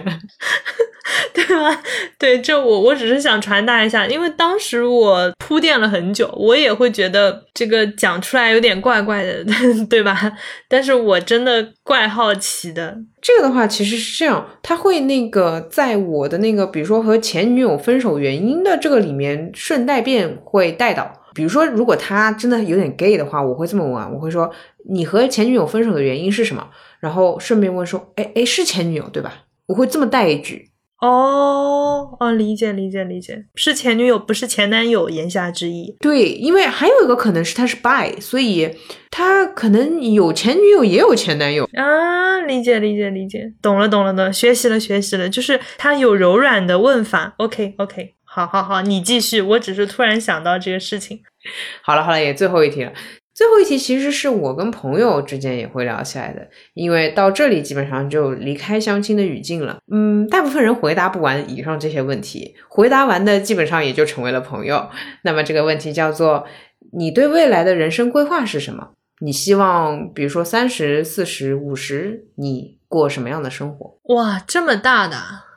[1.34, 1.82] 对吧？
[2.18, 9.44] 对，这我我只是想传达一下，因为当时我铺垫了很久，我也会觉得这个讲出来有点怪怪的，
[9.90, 10.32] 对吧？
[10.66, 12.96] 但是我真的怪好奇的。
[13.20, 21.23] 这个的话其实是这样，他会那个在我的那个，比如说和前女友分手原因的这个里面顺带便会带到。
[21.34, 24.50] 比如说，如果他真的有点 gay 的话，我会这么问，我会说
[24.88, 26.68] 你和前女友分手的原因是什么？
[27.00, 29.44] 然后顺便问说，哎哎，是前女友对吧？
[29.66, 30.70] 我会这么带一句。
[31.00, 35.94] 哦哦，理解理解理解，是前女友不是前男友，言下之意。
[36.00, 38.70] 对，因为还有一个可能是他是 bi，所以
[39.10, 42.40] 他可能有前女友也有前男友啊。
[42.46, 47.34] 理解理解理解，懂了懂了懂，学习了学习了，就是他有柔软的问法。
[47.38, 51.22] OK OK，好好好，你继续，我只是突然想到这个事情。
[51.84, 52.92] 好了好了，也最后一题了。
[53.32, 59.78] 最后一题其实是我跟朋友之间也会聊起来的，因为到这里基本上就离开相亲的语境了。
[59.92, 64.90] 嗯，大部分人回答不完以上这些问题，回答完的基本上也就成为了朋友。
[65.22, 66.44] 那么这个问题叫做：
[66.92, 68.90] 你对未来的人生规划是什么？
[69.20, 73.96] 你希望，比如说三十四十五十，你过什么样的生活？
[74.14, 75.16] 哇，这么大的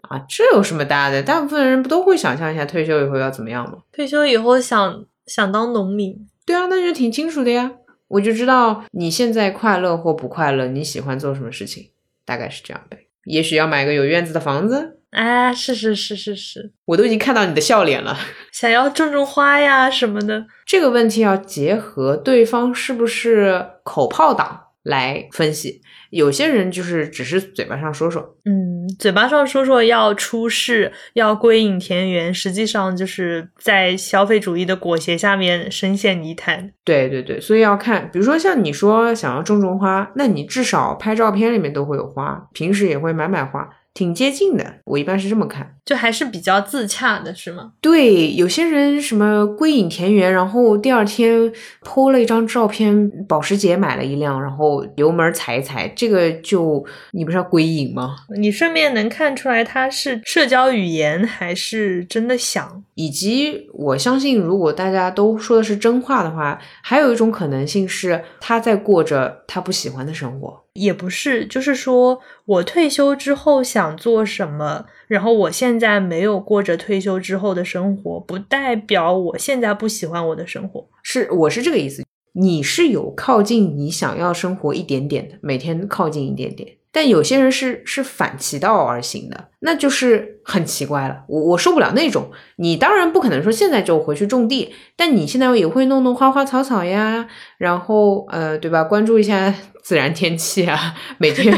[0.09, 0.23] 啊！
[0.27, 1.21] 这有什么大的？
[1.21, 3.77] 大部分人不都会想象一下退休以后要怎么样吗？
[3.91, 6.15] 退休以后想想当农民。
[6.45, 7.71] 对啊，那就挺清楚的呀，
[8.07, 11.91] 我就知道你现在快乐或不快乐，你喜欢做什么事情，
[12.25, 13.07] 大概是这样呗。
[13.25, 18.17] 也许要买个有院子的房子，哎，是是是是是，我都已经看到你的笑脸了。
[18.53, 25.81] 想要种种花呀什么的，这个问题要结合对方是不是口炮党来分析。
[26.09, 36.71] 有些人就是只是嘴巴上说说，嗯，嘴巴上说说要出世，要归隐田园，实际上就是在消费主义的裹挟下面深陷泥潭。
[36.85, 43.67] 对对对，所以要看，比如说像你说想要种种花，那你至少拍照片里面都会有花，平时也会买买花。
[43.97, 47.71] 挺接近的，我一般是这么看，就还是比较自洽的，是吗？
[47.81, 51.51] 对，有些人什么归隐田园，然后第二天
[51.83, 58.17] po 了一张照片，保时捷买了一辆，然后油门踩一踩，这个就你不是要归隐吗？
[58.37, 62.83] 你顺便能看出来他是社交语言还是真的想？
[62.93, 70.63] 以及我相信，如果大家都说的是真话的话，还有一种可能性是他在过着他不喜欢的生活。
[70.77, 80.87] 也不是，就是说我退休之后想做什么，然后我现在没有过着退休之后的生活，不代表我现在不喜欢我的生活。
[81.03, 82.03] 是，我是这个意思。
[82.33, 86.77] 你是有靠近你想要生活一点点的，每天靠近一点点。
[86.97, 91.17] 但有些人是是反其道而行的，那就是很奇怪了。
[91.27, 92.31] 我我受不了那种。
[92.55, 97.27] 你当然不可能说现在就回去种地，但你现在也会弄弄花花草草呀，
[97.59, 98.83] 然后呃，对吧？
[98.83, 101.55] 关注一下 自然天气啊，每天。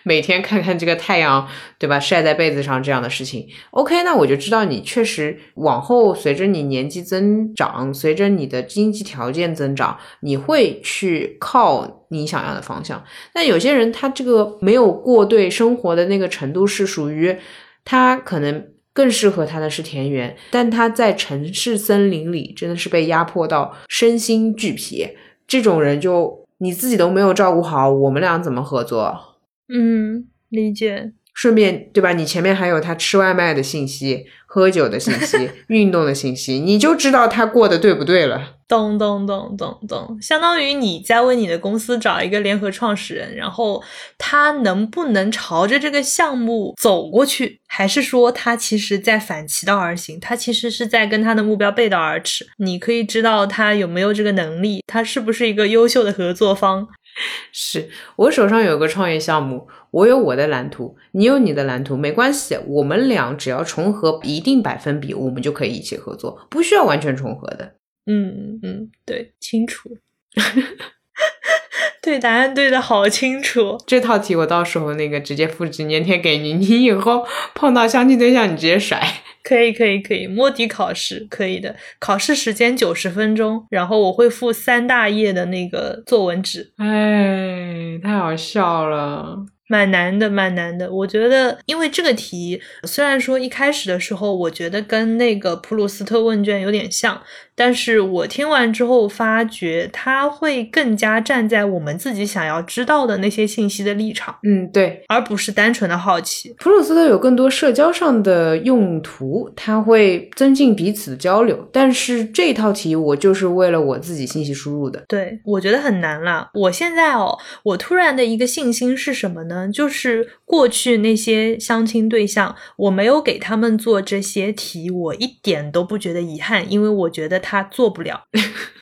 [0.04, 1.46] 每天看看这个太阳，
[1.78, 2.00] 对吧？
[2.00, 13.02] 晒在被子上这样的事情，OK，那我就知道你确实往后随着你年纪增长，随着你的经济条件增长，你会去靠你想要的方向。
[13.32, 17.36] 但有些人他这个没有过对生活的那个程度是属于
[17.84, 25.08] 他可能更适合他的是田园，但他在城市森林里真的是被压迫到身心俱疲。
[25.46, 29.29] 这种人就你自己都没有照顾好，我们俩怎么合作？
[29.72, 31.12] 嗯，理解。
[31.32, 32.12] 顺便，对吧？
[32.12, 38.56] 你前面还有他吃外卖的信息、喝酒的信息、 运动的信息，你就知道他过得对不对了。
[38.68, 43.82] 咚咚咚咚咚，相当于你在为你的公司找一个联合创始人，然后
[44.18, 50.20] 他能不能朝着这个项目走过去，还是说他其实在反其道而行？
[50.20, 52.46] 他其实是在跟他的目标背道而驰。
[52.58, 56.86] 你可以知道他有没有这个能力，他是不是一个优秀的合作方。
[57.52, 67.74] 是我手上有个创业项目，我有我的蓝图，你有你的蓝图，没关系，我们俩只要重合一定百分比，我们就可以一起合作，不需要完全重合的。
[68.06, 69.90] 嗯嗯嗯，对，清楚。
[72.02, 73.78] 对，答案对的好清楚。
[73.86, 79.02] 这套题我到时候那个直接复制粘贴给你，你以后碰到相亲对象，你直接甩。
[79.42, 86.72] 可以可以可以，摸底考试可以的，考试时间九十分钟，然后我会附三大页的那个作文纸。
[86.76, 89.46] 哎，太好笑了。
[89.66, 90.90] 蛮难的，蛮难的。
[90.90, 97.22] 我觉得，因为这个题虽然说一开始的时候，我觉得跟那个普鲁斯特问卷有点像，
[97.54, 104.36] 但是我听完之后发觉，他会更加站在我们自己想要知道的那些信息的立场。
[104.42, 106.54] 嗯，对，而不是单纯的好奇。
[106.58, 111.68] 普鲁斯特有更多社交上的用途，它会增进彼此的交流。
[111.72, 115.04] 但是这套题我就是为了我自己信息输入的。
[115.08, 116.50] 对，我觉得很难了。
[116.54, 119.68] 我现在哦，我突然的一个信心是什么呢？
[119.72, 128.22] 就是过去那些相亲对象，我没有给他们做这些题，我一点都不觉得遗憾，因为我觉得他他做不了。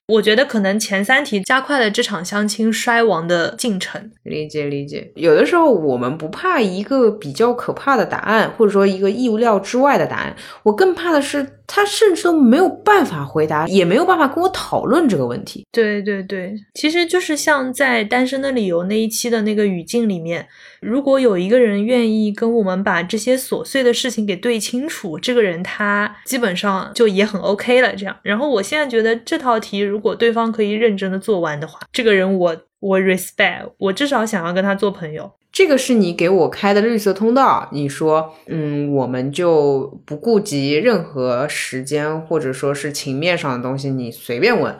[0.08, 4.10] 我觉得可能前三题加快了这场相亲衰亡的进程。
[4.24, 15.64] 理解理解，有的时候我们不怕一个比较可怕的答案，或者说一个意料之外的答案，我更怕的是他甚至都没有办法回答，也没有办法跟我讨论这个问题。
[15.70, 20.48] 对对对，其实就是像在《单身的理由》那一期的那个语境里面。
[20.80, 27.94] 如果有一个人愿意跟我们把这些琐碎的事情给对清楚，这个人他基本上就也很 OK 了。
[27.94, 35.30] 这样，然后我现在觉得这套题，如果对方可以认真的做完的话，这个人我我 respect，我至少想要跟他做朋友。
[35.50, 44.76] 这个是你给我开的绿色通道，你说，嗯，我们就不顾及任何时间或者说是情面上的东西，你随便问。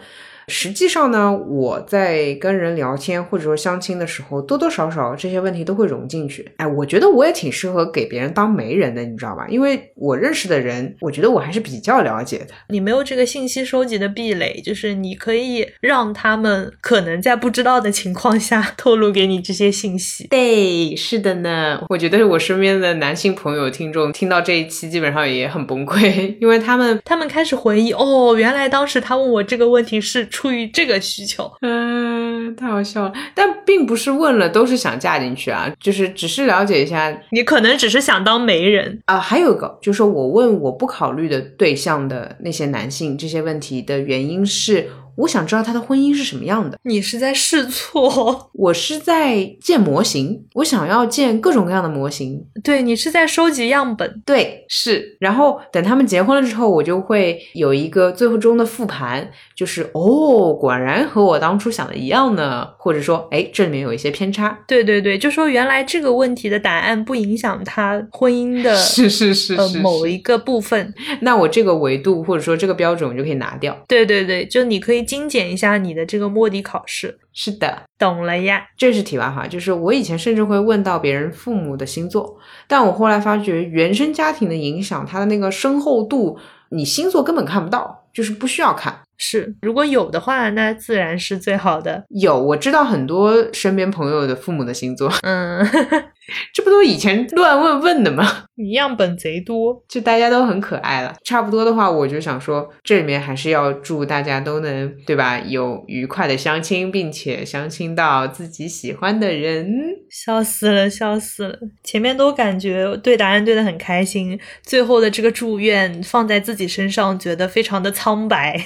[0.48, 6.50] 实际上呢，我在跟人聊天或者说相亲的时候，多多少少这些问题都会融进去。
[6.56, 9.46] 哎，我觉得我也挺适合给别人当媒人的，你知道吧？
[9.48, 12.46] 因为我认识的人，我觉得我还是比较了解的。
[12.70, 20.26] 你没有这个信息收集的壁垒，就是你可以让他们可能在不知道的情况下透露给你这些信息。
[20.28, 21.84] 对，是的呢。
[21.90, 30.26] 我觉得我身边的男性朋友听众听到这一期，基本上也很崩溃，因为他们他们开始回忆，哦，原来当时他问我这个问题是。
[30.38, 31.50] 出于这个需求。
[31.62, 33.12] 嗯，太好笑了。
[33.34, 39.18] 但并不是问了都是想嫁进去啊，就是只是了解一下你可能只是想当媒人，啊。
[39.18, 46.78] 还有一个就是我问我不考虑的对象的那些男性这些问题的原因是，我想知道他的婚姻是什么样的。
[46.84, 52.40] 你是在试错， 我是在建模型，我想要建各种各样的模型。
[52.62, 54.22] 对你是在收集样本。
[54.24, 55.16] 对，是。
[55.20, 64.56] 然后等他们结婚了之后，我就会有一个最后中的复盘，就是哦，果然和我当初想的一样呢，或者说，哎，这里面有一些偏差。
[64.68, 70.94] 对对对，就说原来这个问题的答案不影响他婚姻的 是是是是呃某一个部分。
[71.22, 73.76] 那我这个维度或者说这个标准，我就可以拿掉。
[73.88, 77.18] 对对对，就你可以精简一下你的这个摸底考试。
[77.32, 78.66] 是的，懂了呀？
[78.76, 82.36] 这是题外话，就是我以前甚至会问到别人父母的星座，
[82.66, 86.38] 但我后来发觉原生家庭的影响，它的那个深厚度，
[86.70, 89.00] 你星座根本看不到，就是不需要看。
[89.16, 92.04] 是，如果有的话，那自然是最好的。
[92.10, 95.64] 有，我知道很多身边朋友的父母的星座，嗯，
[96.52, 98.44] 这不都以前乱问问的吗？
[98.56, 99.82] 你样本贼多。
[99.88, 101.14] 就大家都很可爱了。
[101.24, 105.38] 差不多的话，我就想说，这里面还是要祝大家都能，对吧？
[105.38, 109.68] 有愉快的相亲，并且相亲到自己喜欢的人。
[110.10, 111.58] 笑死了，笑死了！
[111.84, 118.58] 前面都感觉对答案对的很开心，最后的这个祝愿放在自己身上，觉得非常的苍白。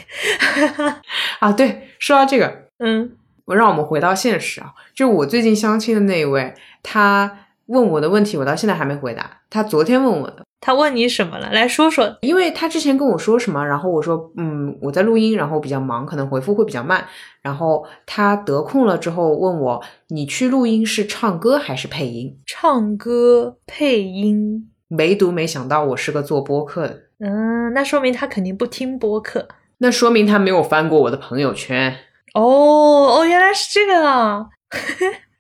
[1.41, 3.11] 啊，对，说到这个，嗯，
[3.45, 9.39] 我让我们回到现实啊，就我最近相亲的那一位，他问我的问题，我到现在还没回答。
[9.51, 11.51] 他昨天问我的，他问你什么了？
[11.53, 12.19] 来说说。
[12.23, 17.05] 因为他之前跟我说什么，然后我说，嗯，我在录音，然后比较忙，可能回复会比较慢。
[17.41, 22.39] 然后他得空了之后问我，你去录音是唱歌还是配音？
[22.47, 29.49] 唱歌配音，唯独没想到我是个做播客的，嗯，那说明他肯定不听播客。
[29.79, 31.97] 那说明他没有翻过我的朋友圈。
[32.35, 34.47] 哦哦，原来是这个啊，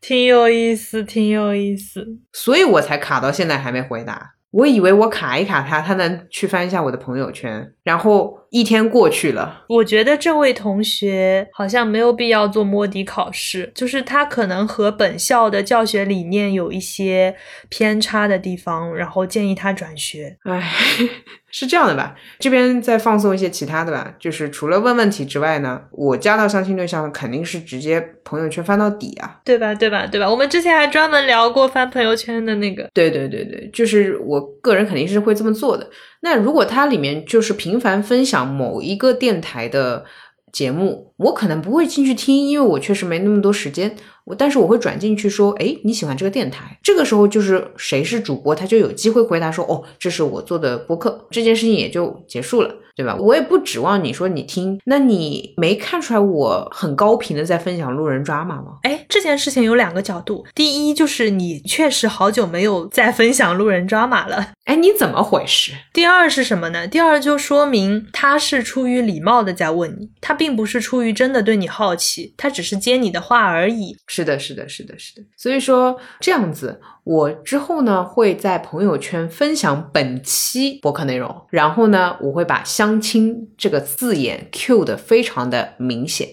[0.03, 2.05] 挺有意思，挺有意思。
[2.32, 4.34] 所以我才卡到现在还没回答。
[4.50, 7.72] 我以为我卡一卡他，他能去翻一下我的朋友圈。
[7.85, 17.35] 然后一天过去了，我觉得这位同学好像没有必要做摸底考试，就是他可能和本校的教学理念有一些
[17.68, 20.37] 偏差的地方，然后建议他转学。
[20.45, 20.62] 唉，
[21.51, 22.14] 是这样的吧？
[22.39, 29.41] 这边再放松一些其他的吧，就是除了问问题之外呢，我加到相亲对象肯定是直接朋友圈翻到底啊。
[29.45, 29.74] 对吧？
[29.74, 30.07] 对吧？
[30.07, 30.30] 对吧？
[30.30, 32.89] 我们之前还专门聊过翻朋友圈的那个。
[32.95, 35.89] 对对对对，就是我个人肯定是会这么做的。
[36.23, 40.05] 那如果它里面就是频繁分享某一个电台的
[40.53, 43.97] 节目，我可能不会进去听，因为我确实没那么多时间。
[44.25, 46.79] 我但是我会转进去说，诶，你喜欢这个电台？
[46.83, 53.16] 这个时候就是谁是主播，他就有机会回答说，哦，这是我做的播客，这件事情也就结束了，对吧？
[53.16, 58.79] 我也不指望你说你听，那你没看出来我很高频的在分享路人抓马吗？
[58.83, 64.53] 哎，这件事情有两个角度，第一就是你确实好久没有再分享路人抓马了。
[64.64, 65.73] 哎，你怎么回事？
[65.93, 66.87] 第二是什么呢？
[66.87, 73.97] 第二就说明他是出于礼貌的在问你，他并不是出于真的对你好奇，他只是接你的话而已。
[74.14, 75.22] 是的，是的，是的，是的。
[75.38, 86.28] 所以说这样子，我之后呢会在朋友圈分享本期博客内容，然后呢我会把“相亲”这个字眼 Q 的非常的明显，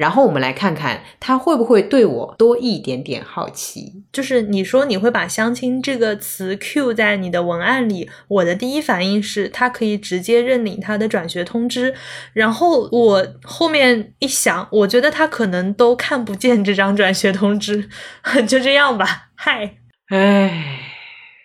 [0.00, 4.02] 然后我们来看看他会不会对我多一点点好奇。
[4.10, 11.94] 就是你说你会把“相亲”这个词 Q 在你的文案里，我的第一反应是他可以直接认领他的转学通知，
[12.32, 17.86] 然后我后面一想，我觉得他可能都看不见这张转学通知，
[18.48, 19.28] 就这样吧。
[19.34, 19.74] 嗨，
[20.08, 20.80] 唉，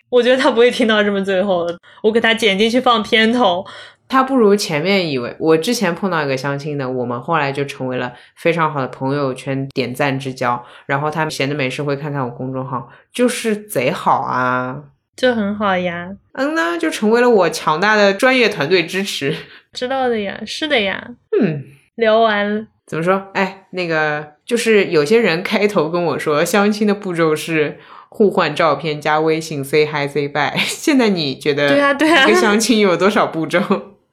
[0.08, 3.66] 我觉得他不会听到这么最后的，我给他剪进去放片头。
[4.08, 5.34] 他不如前面以为。
[5.38, 10.64] 我之前碰到一个相亲的，我们后来就成为了非常好的朋友圈点赞之交。
[10.86, 14.82] 然后他闲着没事会看看我公众号，就是贼好啊。
[15.16, 19.34] 这很好呀，嗯呢，就成为了我强大的专业团队支持。
[19.72, 21.08] 知道的呀，是的呀。
[21.40, 23.28] 嗯，聊完了，怎么说？
[23.32, 27.78] 哎，那个就是有些人开头跟我说，相亲的步骤是
[28.10, 30.52] 互换照片、加微信、say hi、say bye。
[30.60, 33.58] 现在你觉得对啊对啊一个相亲有多少步骤？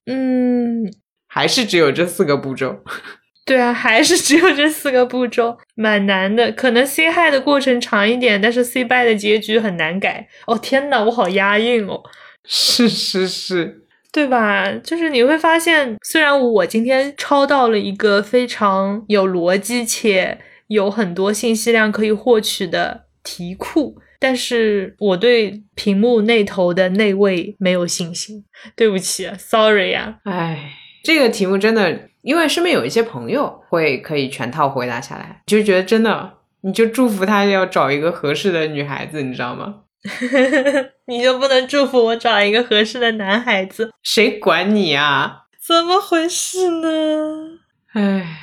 [0.06, 0.92] 嗯，
[1.28, 2.84] 还是只有这四个步骤？
[3.46, 6.50] 对啊，还是只有这四个步骤，蛮难的。
[6.54, 10.28] 可能 say hi 的过程长一点，但是 say bye 的结局很难改。
[10.48, 12.02] 哦天呐，我好押韵哦，
[12.46, 13.84] 是是是，
[14.14, 14.72] 对吧？
[14.82, 23.98] 就是你会发现，虽然我今天抄到了一个非常有逻辑且有很多信息量可以获取的题库。
[24.24, 30.16] 但是我对屏幕那头的那位没有信心，对不起，sorry 啊。
[30.24, 30.72] 哎，
[31.04, 39.82] 这个题目真的，因为身边有一些朋友会可以全套回答下来，就觉得真的，你就祝福他要找一个合适的女孩子，你知道吗？
[41.08, 43.92] 你就不能祝福我找一个合适的男孩子？
[44.02, 45.42] 谁管你啊？
[45.68, 47.60] 怎么回事呢？
[47.92, 48.38] 唉，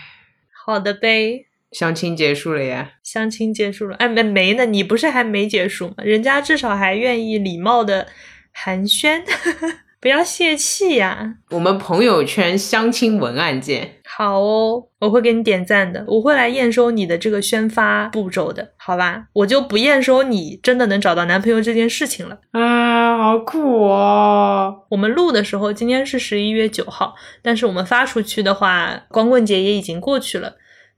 [0.62, 2.92] 好的呗，相亲结束了呀。
[3.02, 5.94] 相亲结束了，哎，没没呢，你不是还没结束吗？
[5.98, 8.08] 人家至少还愿意礼貌的
[8.52, 9.22] 寒暄，
[10.00, 11.36] 不要泄气呀。
[11.50, 13.96] 我们朋友圈相亲文案见。
[14.04, 19.26] 好哦，我会给你点赞的，我会来验收你的这个宣发步骤的，好吧？
[19.32, 22.40] 我就不验收你真的能找到男朋友这件事情了。
[22.50, 24.86] 啊，好苦哦！
[24.90, 30.56] 我们录的时候，今天是十一月九号，但是我们发出去的话，光棍节也已经过去了。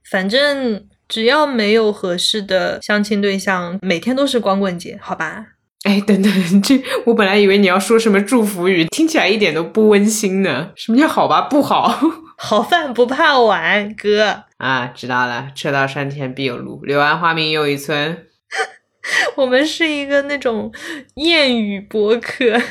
[0.09, 5.45] 反正只要没有合适的相亲对象，每天都是光棍节，好吧？
[5.83, 10.71] 哎，等等，这我本来以为你要说什么祝福语，听起来一点都不温馨呢。
[10.75, 11.41] 什么叫好吧？
[11.41, 11.99] 不好。
[12.37, 15.51] 好饭不怕晚，哥啊，知道了。
[15.55, 18.25] 车到山前必有路，柳暗花明又一村。
[19.35, 20.71] 我们是一个那种
[21.15, 22.61] 谚语博客，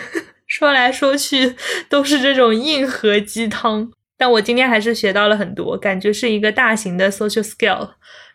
[0.46, 1.54] 说来说去
[1.88, 3.90] 都是这种硬核鸡汤。
[4.22, 7.94] 但我今天还是学到了很多，感觉是一个大型的 social skill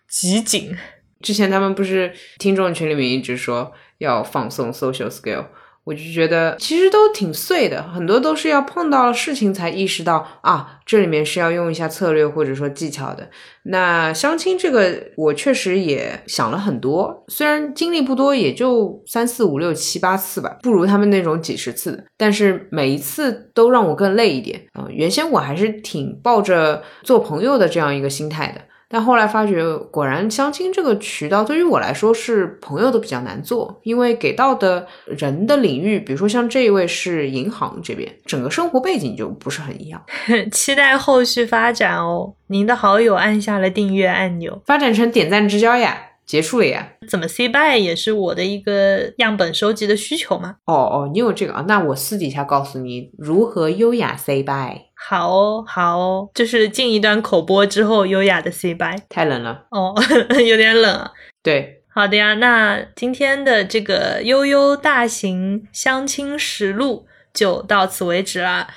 [0.09, 0.77] 集锦。
[1.21, 5.45] 之前他们不是听众群里面一直说要放松 social skill。
[5.87, 13.29] 我就觉得其实都挺碎的，很多都是要碰到了事情才意识到啊，这里面是要用一下策略或者说技巧的。
[13.63, 24.87] 那相亲这个，我确实也想了很多，虽然经历不多，也就三四五六七八次吧，不如他们那种几十次，但是每一次都让我更累一点啊。
[24.89, 28.59] 原先我还是挺抱着做朋友的这样一个心态的。
[28.89, 40.01] 但后来发觉，果然相亲这个渠道对于我来说是朋友都比较难做，因为给到的人的领域，比如说像这一位是银行这边，整个生活背景就不是很一样。
[40.51, 42.33] 期待后续发展哦！
[42.47, 46.03] 您的好友按下了订阅按钮，发展成点赞之交呀。
[46.25, 46.85] 结束了呀？
[47.09, 50.55] 怎么 say bye 也是我的一个样本收集的需求吗？
[50.65, 51.63] 哦哦，你有这个啊？
[51.69, 54.86] 那我私底下告诉你如何优雅 say bye。
[54.99, 58.97] 好哦，好哦，就是进一段口播之后优雅的 say bye。
[59.07, 59.93] 太冷了哦，
[60.45, 61.11] 有点冷啊。
[61.43, 62.33] 对，好的呀。
[62.33, 68.67] 那今天的这个悠悠大型相亲实录就到此为止了。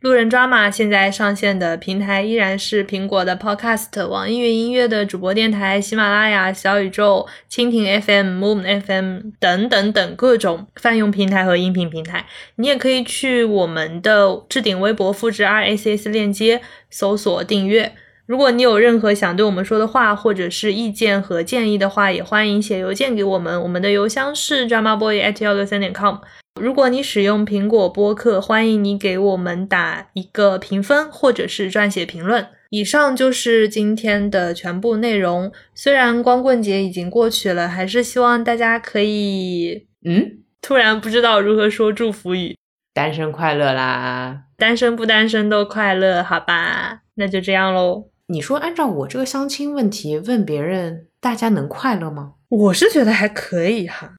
[0.00, 12.24] 路人抓马现在上线的平台依然是苹果的 Podcast、网易云音乐的主播电台、喜马拉雅、小宇宙、蜻蜓 FM、Moon FM 等等等各种泛用平台和音频平台。
[12.56, 17.92] 你也可以去我们的置顶微博复制 RSS 链接，搜索订阅。
[18.24, 23.60] 如果你有任何想对我们说的话，或者是意见和建议的话，也欢迎写邮件给我们。
[23.60, 26.16] 我们的邮箱是 dramaboy at 幺六三点 com。
[26.58, 32.46] 如果你使用苹果播客，欢迎你给我们打一个评分，或者是撰写评论。
[32.70, 35.52] 以上就是今天的全部内容。
[35.74, 39.86] 虽然光棍节已经过去了，还是希望大家可以……
[40.04, 42.56] 嗯，突然不知道如何说祝福语。
[42.92, 44.42] 单身快乐啦！
[44.56, 47.02] 单身不单身都快乐，好吧？
[47.14, 48.10] 那就这样喽。
[48.26, 52.34] 你说按照我这个相亲问题问别人，大家能快乐吗？
[52.48, 54.14] 我是觉得还可以哈。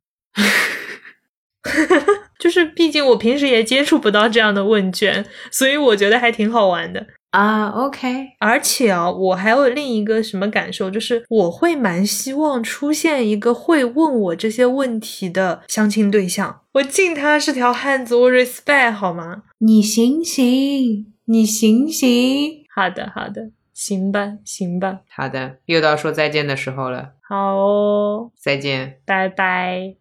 [2.42, 7.68] 就是，毕竟我平时也接触不到这样的问卷，所以我觉得还挺好玩的啊。
[7.68, 16.62] OK，而且啊，我还有另一个什么感受，就是我会蛮希望出现一个会问我这些问题的相亲对象。
[16.72, 19.44] 我敬他是条汉子，我 respect 好吗？
[19.60, 22.64] 你行行，你行行。
[22.76, 25.02] 好的，好的，行吧，行吧。
[25.16, 27.12] 好的，又到说再见的时候了。
[27.22, 29.96] 好哦，再见，拜拜。